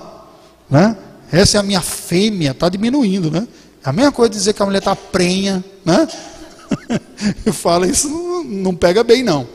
[0.70, 0.96] Né?
[1.30, 3.46] Essa é a minha fêmea, está diminuindo, né?
[3.84, 6.08] É a mesma coisa dizer que a mulher está prenha, né?
[7.52, 9.46] Fala isso, não, não pega bem não.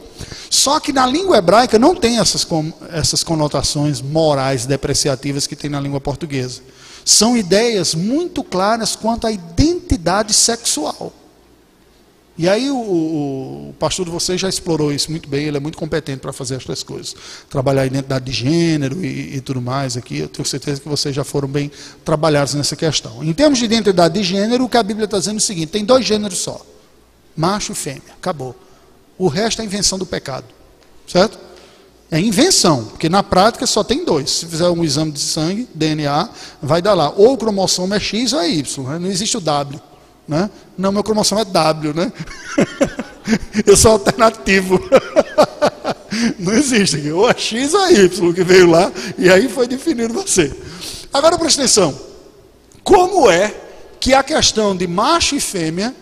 [0.50, 2.46] Só que na língua hebraica não tem essas,
[2.92, 6.62] essas conotações morais depreciativas que tem na língua portuguesa.
[7.04, 11.12] São ideias muito claras quanto à identidade sexual.
[12.36, 15.78] E aí o, o, pastor de vocês já explorou isso muito bem, ele é muito
[15.78, 17.16] competente para fazer estas coisas.
[17.48, 21.16] Trabalhar a identidade de gênero e, e, tudo mais aqui, eu tenho certeza que vocês
[21.16, 21.72] já foram bem
[22.04, 23.24] trabalhados nessa questão.
[23.24, 25.68] Em termos de identidade de gênero, o que a Bíblia está dizendo é o seguinte,
[25.68, 26.66] tem dois gêneros só,
[27.38, 28.56] macho e fêmea, acabou.
[29.16, 30.46] O resto é invenção do pecado.
[31.08, 31.38] Certo?
[32.10, 34.30] É invenção, porque na prática só tem dois.
[34.30, 36.30] Se fizer um exame de sangue, DNA,
[36.62, 37.12] vai dar lá.
[37.16, 38.84] Ou o cromossomo é X ou é Y.
[38.88, 39.00] Né?
[39.00, 39.82] Não existe o W.
[40.28, 40.50] Né?
[40.78, 42.12] Não, meu cromossomo é W, né?
[43.66, 44.80] Eu sou alternativo.
[46.40, 47.10] Não existe.
[47.12, 50.56] Ou é X ou é Y que veio lá, e aí foi definido você.
[51.12, 51.98] Agora preste atenção.
[52.84, 53.54] Como é
[54.00, 55.96] que a questão de macho e fêmea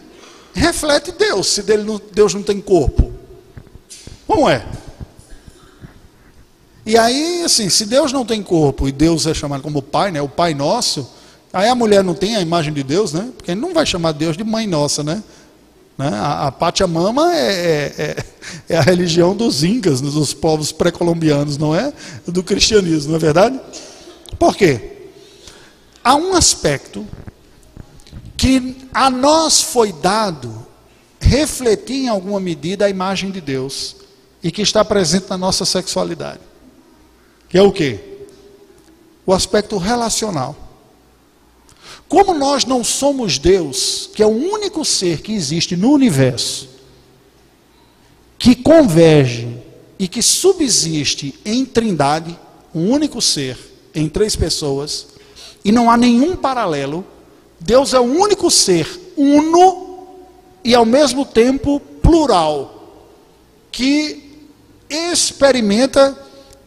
[0.54, 1.64] reflete Deus, se
[2.12, 3.12] Deus não tem corpo.
[4.28, 4.66] Como é?
[6.86, 10.22] E aí, assim, se Deus não tem corpo e Deus é chamado como Pai, né,
[10.22, 11.08] o Pai Nosso,
[11.52, 13.32] aí a mulher não tem a imagem de Deus, né?
[13.36, 15.24] Porque não vai chamar Deus de Mãe Nossa, né?
[15.98, 16.10] né?
[16.14, 18.26] A, a Pachamama é, é, é,
[18.70, 21.94] é a religião dos incas, dos povos pré-colombianos, não é
[22.26, 23.60] do cristianismo, não é verdade?
[24.40, 25.10] Por quê?
[26.04, 27.06] Há um aspecto
[28.36, 30.66] que a nós foi dado
[31.20, 33.96] refletir em alguma medida a imagem de Deus
[34.42, 36.40] e que está presente na nossa sexualidade.
[37.48, 38.00] Que é o quê?
[39.26, 40.56] O aspecto relacional.
[42.12, 46.68] Como nós não somos Deus, que é o único ser que existe no universo,
[48.38, 49.48] que converge
[49.98, 52.38] e que subsiste em trindade,
[52.76, 53.58] um único ser,
[53.96, 55.08] em três pessoas,
[55.64, 57.06] e não há nenhum paralelo,
[57.58, 60.10] Deus é o único ser uno
[60.66, 63.08] e ao mesmo tempo plural,
[63.72, 64.38] que
[64.90, 66.18] experimenta.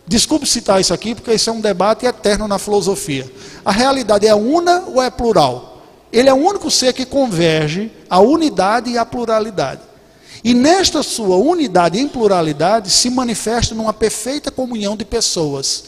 [0.07, 3.31] Desculpe citar isso aqui, porque isso é um debate eterno na filosofia.
[3.65, 5.83] A realidade é una ou é plural?
[6.13, 9.81] Ele é o único ser que converge a unidade e a pluralidade.
[10.45, 15.85] E nesta sua unidade em pluralidade se manifesta numa perfeita comunhão de pessoas,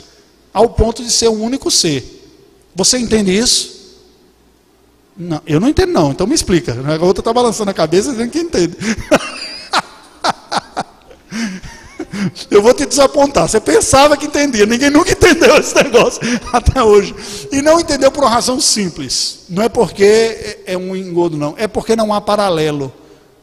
[0.52, 2.12] ao ponto de ser um único ser.
[2.74, 3.76] Você entende isso?
[5.16, 6.72] Não, eu não entendo não, então me explica.
[6.72, 8.76] A outra está balançando a cabeça dizendo que entende.
[12.50, 13.48] Eu vou te desapontar.
[13.48, 16.20] Você pensava que entendia, ninguém nunca entendeu esse negócio
[16.52, 17.14] até hoje.
[17.52, 19.40] E não entendeu por uma razão simples.
[19.48, 21.54] Não é porque é, é um engodo, não.
[21.56, 22.92] É porque não há paralelo.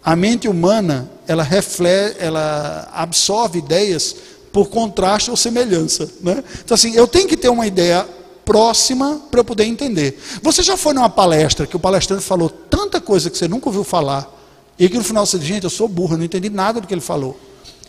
[0.04, 4.16] A mente humana, ela reflete, ela absorve ideias
[4.52, 6.10] por contraste ou semelhança.
[6.22, 6.44] Né?
[6.64, 8.06] Então, assim, eu tenho que ter uma ideia
[8.46, 10.20] próxima para eu poder entender.
[10.42, 13.84] Você já foi numa palestra que o palestrante falou tanta coisa que você nunca ouviu
[13.84, 14.30] falar,
[14.78, 16.88] e que no final você diz, gente, eu sou burro, eu não entendi nada do
[16.88, 17.40] que ele falou.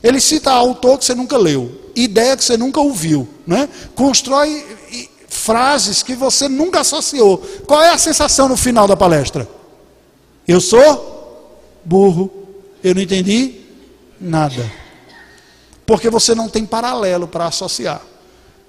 [0.05, 3.67] Ele cita autor que você nunca leu, ideia que você nunca ouviu, né?
[3.95, 4.63] constrói
[5.27, 7.39] frases que você nunca associou.
[7.67, 9.49] Qual é a sensação no final da palestra?
[10.47, 12.31] Eu sou burro,
[12.83, 13.63] eu não entendi
[14.21, 14.71] nada.
[15.87, 18.03] Porque você não tem paralelo para associar.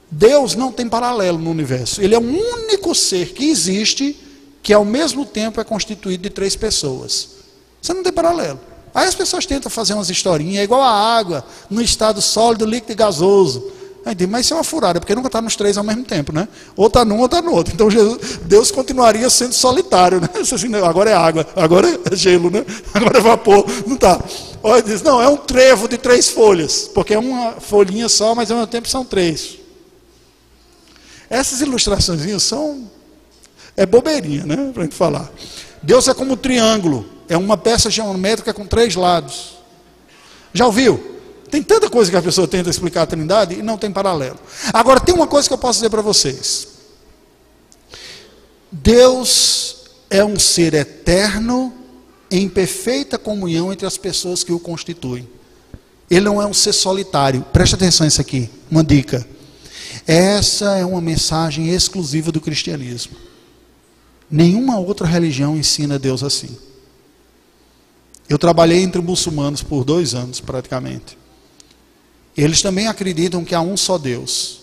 [0.09, 2.01] Deus não tem paralelo no universo.
[2.01, 4.17] Ele é o único ser que existe
[4.63, 7.29] que ao mesmo tempo é constituído de três pessoas.
[7.81, 8.59] Você não tem paralelo.
[8.95, 12.93] Aí as pessoas tentam fazer umas historinhas, é igual a água, no estado sólido, líquido
[12.93, 13.69] e gasoso.
[14.05, 16.31] Aí diz, mas isso é uma furada, porque nunca está nos três ao mesmo tempo,
[16.31, 16.47] né?
[16.77, 17.73] Ou está num ou está no outro.
[17.73, 20.29] Então Jesus, Deus continuaria sendo solitário, né?
[20.39, 22.63] Assim, agora é água, agora é gelo, né?
[22.93, 23.65] Agora é vapor.
[23.85, 24.17] Não está.
[24.63, 28.49] Olha, diz, não, é um trevo de três folhas, porque é uma folhinha só, mas
[28.49, 29.57] ao mesmo tempo são três.
[31.29, 32.89] Essas ilustrações são.
[33.75, 34.71] É bobeirinha, né?
[34.71, 35.29] Para a gente falar.
[35.85, 37.05] Deus é como um triângulo.
[37.29, 39.55] É uma peça geométrica com três lados.
[40.53, 41.13] Já ouviu?
[41.49, 44.37] Tem tanta coisa que a pessoa tenta explicar a Trindade e não tem paralelo.
[44.73, 46.67] Agora, tem uma coisa que eu posso dizer para vocês:
[48.71, 49.75] Deus
[50.09, 51.73] é um ser eterno
[52.31, 55.27] em perfeita comunhão entre as pessoas que o constituem.
[56.09, 57.45] Ele não é um ser solitário.
[57.53, 59.25] Preste atenção nisso aqui, uma dica.
[60.07, 63.15] Essa é uma mensagem exclusiva do cristianismo.
[64.29, 66.57] Nenhuma outra religião ensina Deus assim.
[68.27, 71.17] Eu trabalhei entre muçulmanos por dois anos, praticamente.
[72.35, 74.61] Eles também acreditam que há um só Deus.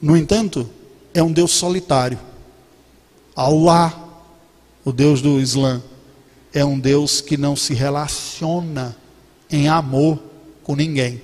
[0.00, 0.68] No entanto,
[1.12, 2.18] é um Deus solitário.
[3.36, 3.94] Allah,
[4.84, 5.82] o Deus do Islã,
[6.52, 8.96] é um Deus que não se relaciona
[9.50, 10.18] em amor
[10.62, 11.20] com ninguém.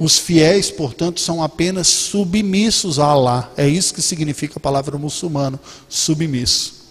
[0.00, 3.52] Os fiéis, portanto, são apenas submissos a Allah.
[3.54, 6.86] É isso que significa a palavra muçulmano, submisso.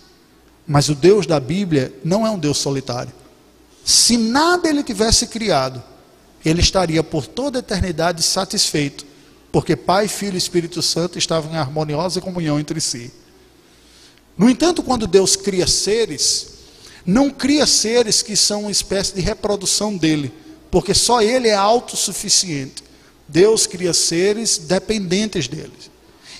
[0.68, 3.12] Mas o Deus da Bíblia não é um Deus solitário.
[3.84, 5.82] Se nada ele tivesse criado,
[6.46, 9.04] ele estaria por toda a eternidade satisfeito,
[9.52, 13.12] porque Pai, Filho e Espírito Santo estavam em harmoniosa comunhão entre si.
[14.38, 16.50] No entanto, quando Deus cria seres,
[17.04, 20.32] não cria seres que são uma espécie de reprodução dele,
[20.70, 22.89] porque só ele é autossuficiente.
[23.30, 25.72] Deus cria seres dependentes dele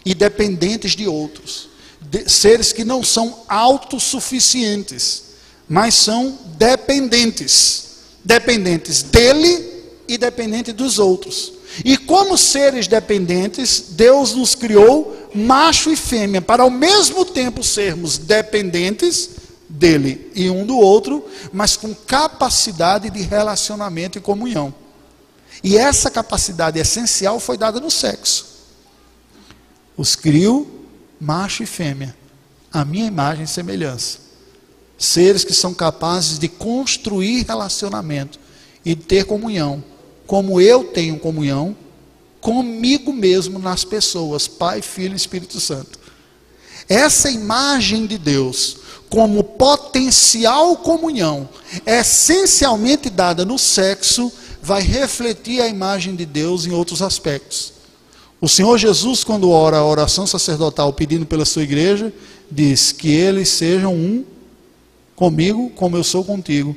[0.04, 1.70] e dependentes de outros,
[2.02, 5.24] de, seres que não são autossuficientes,
[5.68, 7.86] mas são dependentes,
[8.26, 11.54] dependentes dele e dependente dos outros.
[11.86, 18.18] E como seres dependentes, Deus nos criou macho e fêmea, para ao mesmo tempo sermos
[18.18, 19.30] dependentes
[19.70, 21.24] dele e um do outro,
[21.54, 24.74] mas com capacidade de relacionamento e comunhão.
[25.64, 28.46] E essa capacidade essencial foi dada no sexo.
[29.98, 30.80] Os crio
[31.20, 32.16] macho e fêmea,
[32.72, 34.20] a minha imagem e semelhança.
[34.98, 38.40] Seres que são capazes de construir relacionamento
[38.86, 39.84] e ter comunhão
[40.30, 41.76] como eu tenho comunhão
[42.40, 46.00] comigo mesmo nas pessoas, Pai, Filho e Espírito Santo.
[46.88, 48.78] Essa imagem de Deus,
[49.10, 51.50] como potencial comunhão,
[51.86, 54.32] essencialmente dada no sexo,
[54.70, 57.74] vai refletir a imagem de Deus em outros aspectos.
[58.40, 62.14] O Senhor Jesus, quando ora a oração sacerdotal pedindo pela sua igreja,
[62.50, 64.24] diz que eles sejam um
[65.16, 66.76] comigo, como eu sou contigo,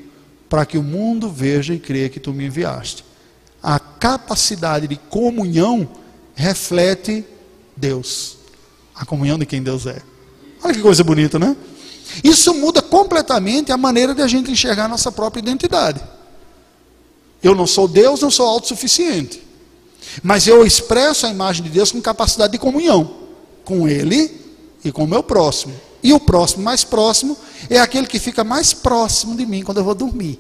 [0.49, 3.05] para que o mundo veja e creia que tu me enviaste
[3.63, 5.89] a capacidade de comunhão
[6.35, 7.25] reflete
[7.77, 8.39] Deus.
[8.95, 10.03] A comunhão de quem Deus é.
[10.63, 11.57] Olha que coisa bonita, né?
[12.25, 16.03] Isso muda completamente a maneira de a gente enxergar a nossa própria identidade.
[17.43, 19.43] Eu não sou Deus, não sou autossuficiente.
[20.23, 23.23] Mas eu expresso a imagem de Deus com capacidade de comunhão
[23.65, 24.41] com Ele
[24.85, 25.75] e com o meu próximo.
[26.03, 27.37] E o próximo mais próximo
[27.71, 30.39] é aquele que fica mais próximo de mim quando eu vou dormir.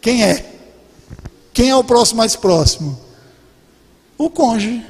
[0.00, 0.54] Quem é?
[1.52, 2.98] Quem é o próximo mais próximo?
[4.16, 4.84] O cônjuge.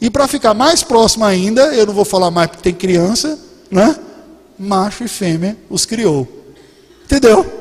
[0.00, 3.38] E para ficar mais próximo ainda, eu não vou falar mais porque tem criança,
[3.70, 3.98] né?
[4.58, 6.28] Macho e fêmea os criou.
[7.04, 7.59] Entendeu?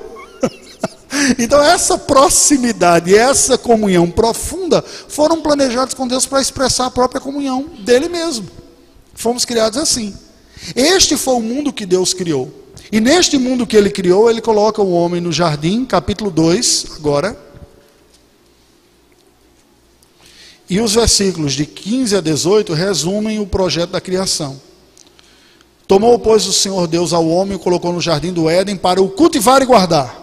[1.38, 7.66] Então essa proximidade, essa comunhão profunda foram planejados com Deus para expressar a própria comunhão
[7.80, 8.48] dele mesmo.
[9.14, 10.16] Fomos criados assim.
[10.76, 12.54] Este foi o mundo que Deus criou.
[12.92, 17.38] E neste mundo que ele criou, ele coloca o homem no jardim, capítulo 2, agora.
[20.70, 24.60] E os versículos de 15 a 18 resumem o projeto da criação.
[25.88, 29.02] Tomou, pois, o Senhor Deus ao homem e o colocou no jardim do Éden para
[29.02, 30.19] o cultivar e guardar.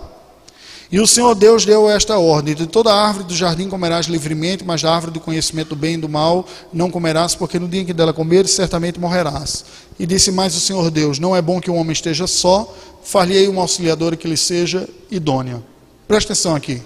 [0.90, 4.82] E o Senhor Deus deu esta ordem: De toda árvore do jardim comerás livremente, mas
[4.82, 7.84] da árvore do conhecimento do bem e do mal não comerás, porque no dia em
[7.84, 9.64] que dela comeres, certamente morrerás.
[9.98, 12.72] E disse mais o Senhor Deus: Não é bom que o homem esteja só,
[13.02, 15.62] far-lhe-ei uma auxiliadora que lhe seja idônea.
[16.06, 16.80] Presta atenção aqui.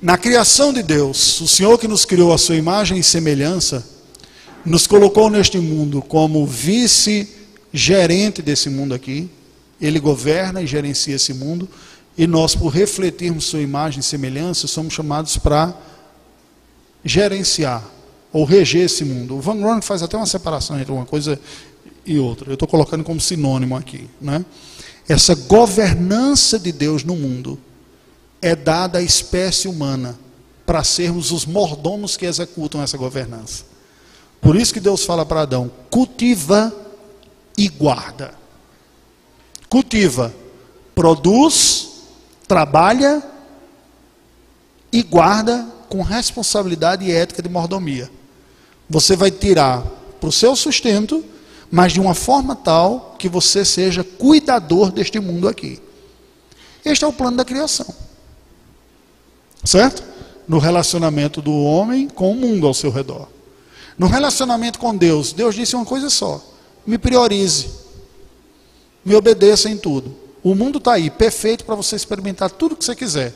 [0.00, 3.86] Na criação de Deus, o Senhor que nos criou a sua imagem e semelhança,
[4.64, 9.28] nos colocou neste mundo como vice-gerente desse mundo aqui.
[9.82, 11.68] Ele governa e gerencia esse mundo.
[12.16, 15.74] E nós, por refletirmos sua imagem e semelhança, somos chamados para
[17.04, 17.84] gerenciar
[18.32, 19.36] ou reger esse mundo.
[19.36, 21.38] O Van Ron faz até uma separação entre uma coisa
[22.06, 22.50] e outra.
[22.50, 24.08] Eu estou colocando como sinônimo aqui.
[24.20, 24.44] Né?
[25.08, 27.58] Essa governança de Deus no mundo
[28.40, 30.18] é dada à espécie humana
[30.64, 33.64] para sermos os mordomos que executam essa governança.
[34.40, 36.72] Por isso que Deus fala para Adão: cultiva
[37.56, 38.41] e guarda.
[39.72, 40.34] Cultiva,
[40.94, 42.02] produz,
[42.46, 43.22] trabalha
[44.92, 48.10] e guarda com responsabilidade e ética de mordomia.
[48.90, 49.82] Você vai tirar
[50.20, 51.24] para o seu sustento,
[51.70, 55.80] mas de uma forma tal que você seja cuidador deste mundo aqui.
[56.84, 57.94] Este é o plano da criação.
[59.64, 60.04] Certo?
[60.46, 63.26] No relacionamento do homem com o mundo ao seu redor.
[63.96, 66.44] No relacionamento com Deus, Deus disse uma coisa só:
[66.86, 67.80] me priorize,
[69.04, 70.14] me obedeça em tudo.
[70.42, 73.32] O mundo está aí, perfeito para você experimentar tudo que você quiser.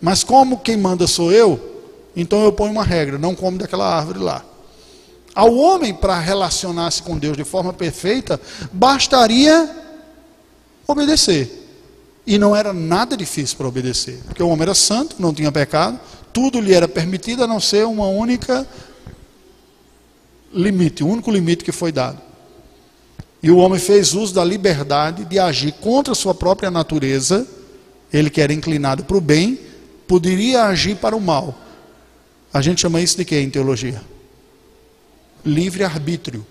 [0.00, 1.60] Mas como quem manda sou eu,
[2.16, 4.44] então eu ponho uma regra: não come daquela árvore lá.
[5.34, 8.40] Ao homem, para relacionar-se com Deus de forma perfeita,
[8.72, 9.70] bastaria
[10.86, 11.66] obedecer.
[12.26, 15.98] E não era nada difícil para obedecer, porque o homem era santo, não tinha pecado,
[16.32, 18.66] tudo lhe era permitido a não ser uma única
[20.52, 22.20] limite, o único limite que foi dado.
[23.42, 27.46] E o homem fez uso da liberdade de agir contra a sua própria natureza,
[28.12, 29.58] ele que era inclinado para o bem,
[30.06, 31.54] poderia agir para o mal.
[32.52, 34.02] A gente chama isso de quê em teologia?
[35.44, 36.44] Livre-arbítrio.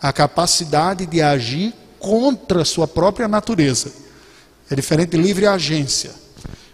[0.00, 3.92] A capacidade de agir contra a sua própria natureza.
[4.68, 6.10] É diferente de livre agência.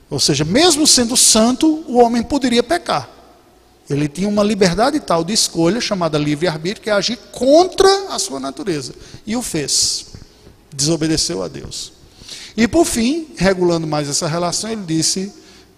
[0.09, 3.18] Ou seja, mesmo sendo santo, o homem poderia pecar.
[3.89, 8.39] Ele tinha uma liberdade tal de escolha, chamada livre-arbítrio, que é agir contra a sua
[8.39, 8.95] natureza.
[9.27, 10.07] E o fez.
[10.75, 11.93] Desobedeceu a Deus.
[12.57, 15.33] E por fim, regulando mais essa relação, ele disse: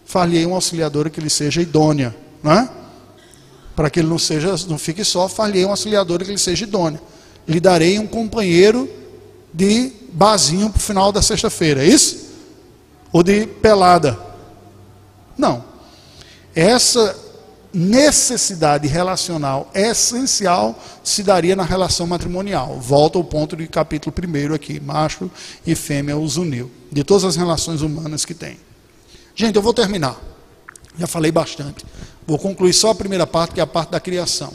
[0.04, 2.14] falhei uma auxiliadora que lhe seja idônea.
[2.42, 2.68] Não é?
[3.76, 7.00] Para que ele não, seja, não fique só, falhei uma auxiliadora que lhe seja idônea.
[7.46, 8.90] Lhe darei um companheiro
[9.54, 12.28] de basinho para o final da sexta-feira, é isso?
[13.12, 14.18] Ou de pelada?
[15.38, 15.64] Não.
[16.54, 17.16] Essa
[17.72, 22.78] necessidade relacional essencial se daria na relação matrimonial.
[22.80, 25.30] Volta ao ponto do capítulo 1 aqui, macho
[25.66, 28.56] e fêmea os uniu, de todas as relações humanas que tem.
[29.34, 30.20] Gente, eu vou terminar.
[30.98, 31.84] Já falei bastante.
[32.26, 34.52] Vou concluir só a primeira parte, que é a parte da criação.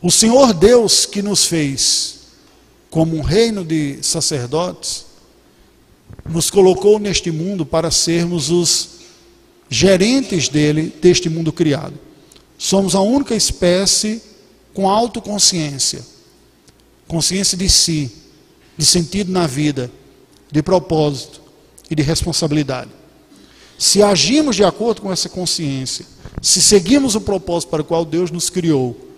[0.00, 2.18] O Senhor Deus que nos fez
[2.90, 5.06] como um reino de sacerdotes,
[6.28, 8.88] nos colocou neste mundo para sermos os
[9.68, 11.94] gerentes dele, deste mundo criado.
[12.58, 14.20] Somos a única espécie
[14.74, 16.04] com autoconsciência,
[17.06, 18.12] consciência de si,
[18.76, 19.90] de sentido na vida,
[20.50, 21.40] de propósito
[21.88, 22.90] e de responsabilidade.
[23.78, 26.04] Se agimos de acordo com essa consciência,
[26.42, 29.08] se seguimos o propósito para o qual Deus nos criou,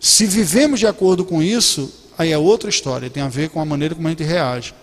[0.00, 3.64] se vivemos de acordo com isso, aí é outra história, tem a ver com a
[3.66, 4.74] maneira como a gente reage.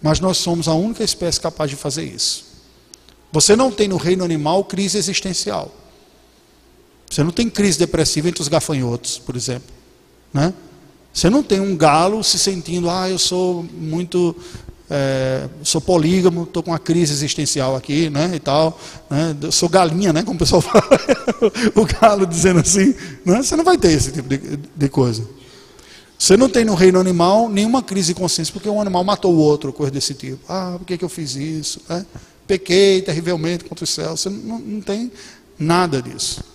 [0.00, 2.44] Mas nós somos a única espécie capaz de fazer isso.
[3.32, 5.74] Você não tem no reino animal crise existencial.
[7.14, 9.72] Você não tem crise depressiva entre os gafanhotos, por exemplo.
[10.32, 10.52] Né?
[11.12, 14.34] Você não tem um galo se sentindo, ah, eu sou muito,
[14.90, 18.80] é, sou polígamo, estou com uma crise existencial aqui, né, e tal.
[19.08, 19.36] Né?
[19.52, 20.82] Sou galinha, né, como o pessoal fala.
[21.76, 22.92] o galo dizendo assim.
[23.24, 23.44] Né?
[23.44, 25.24] Você não vai ter esse tipo de, de coisa.
[26.18, 29.38] Você não tem no reino animal nenhuma crise de consciência, porque um animal matou o
[29.38, 30.40] outro, coisa desse tipo.
[30.48, 31.80] Ah, por que, que eu fiz isso?
[31.88, 32.04] É?
[32.44, 34.16] Pequei terrivelmente contra o céu.
[34.16, 35.12] Você não, não tem
[35.56, 36.53] nada disso.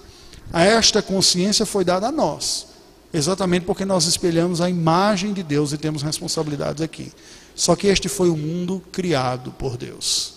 [0.53, 2.67] Esta consciência foi dada a nós,
[3.13, 7.11] exatamente porque nós espelhamos a imagem de Deus e temos responsabilidades aqui.
[7.55, 10.35] Só que este foi o mundo criado por Deus.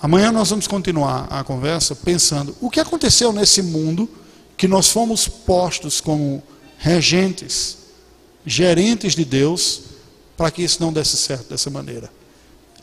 [0.00, 4.08] Amanhã nós vamos continuar a conversa pensando o que aconteceu nesse mundo
[4.56, 6.42] que nós fomos postos como
[6.76, 7.78] regentes,
[8.44, 9.82] gerentes de Deus,
[10.36, 12.10] para que isso não desse certo dessa maneira.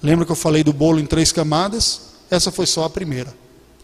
[0.01, 2.01] Lembra que eu falei do bolo em três camadas?
[2.31, 3.33] Essa foi só a primeira.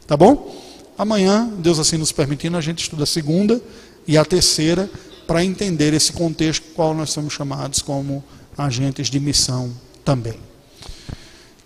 [0.08, 0.65] Tá bom?
[0.98, 3.62] Amanhã, Deus assim nos permitindo, a gente estuda a segunda
[4.08, 4.90] e a terceira
[5.28, 8.24] para entender esse contexto qual nós somos chamados como
[8.58, 9.72] agentes de missão
[10.04, 10.40] também.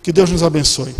[0.02, 0.94] Que Deus nos abençoe.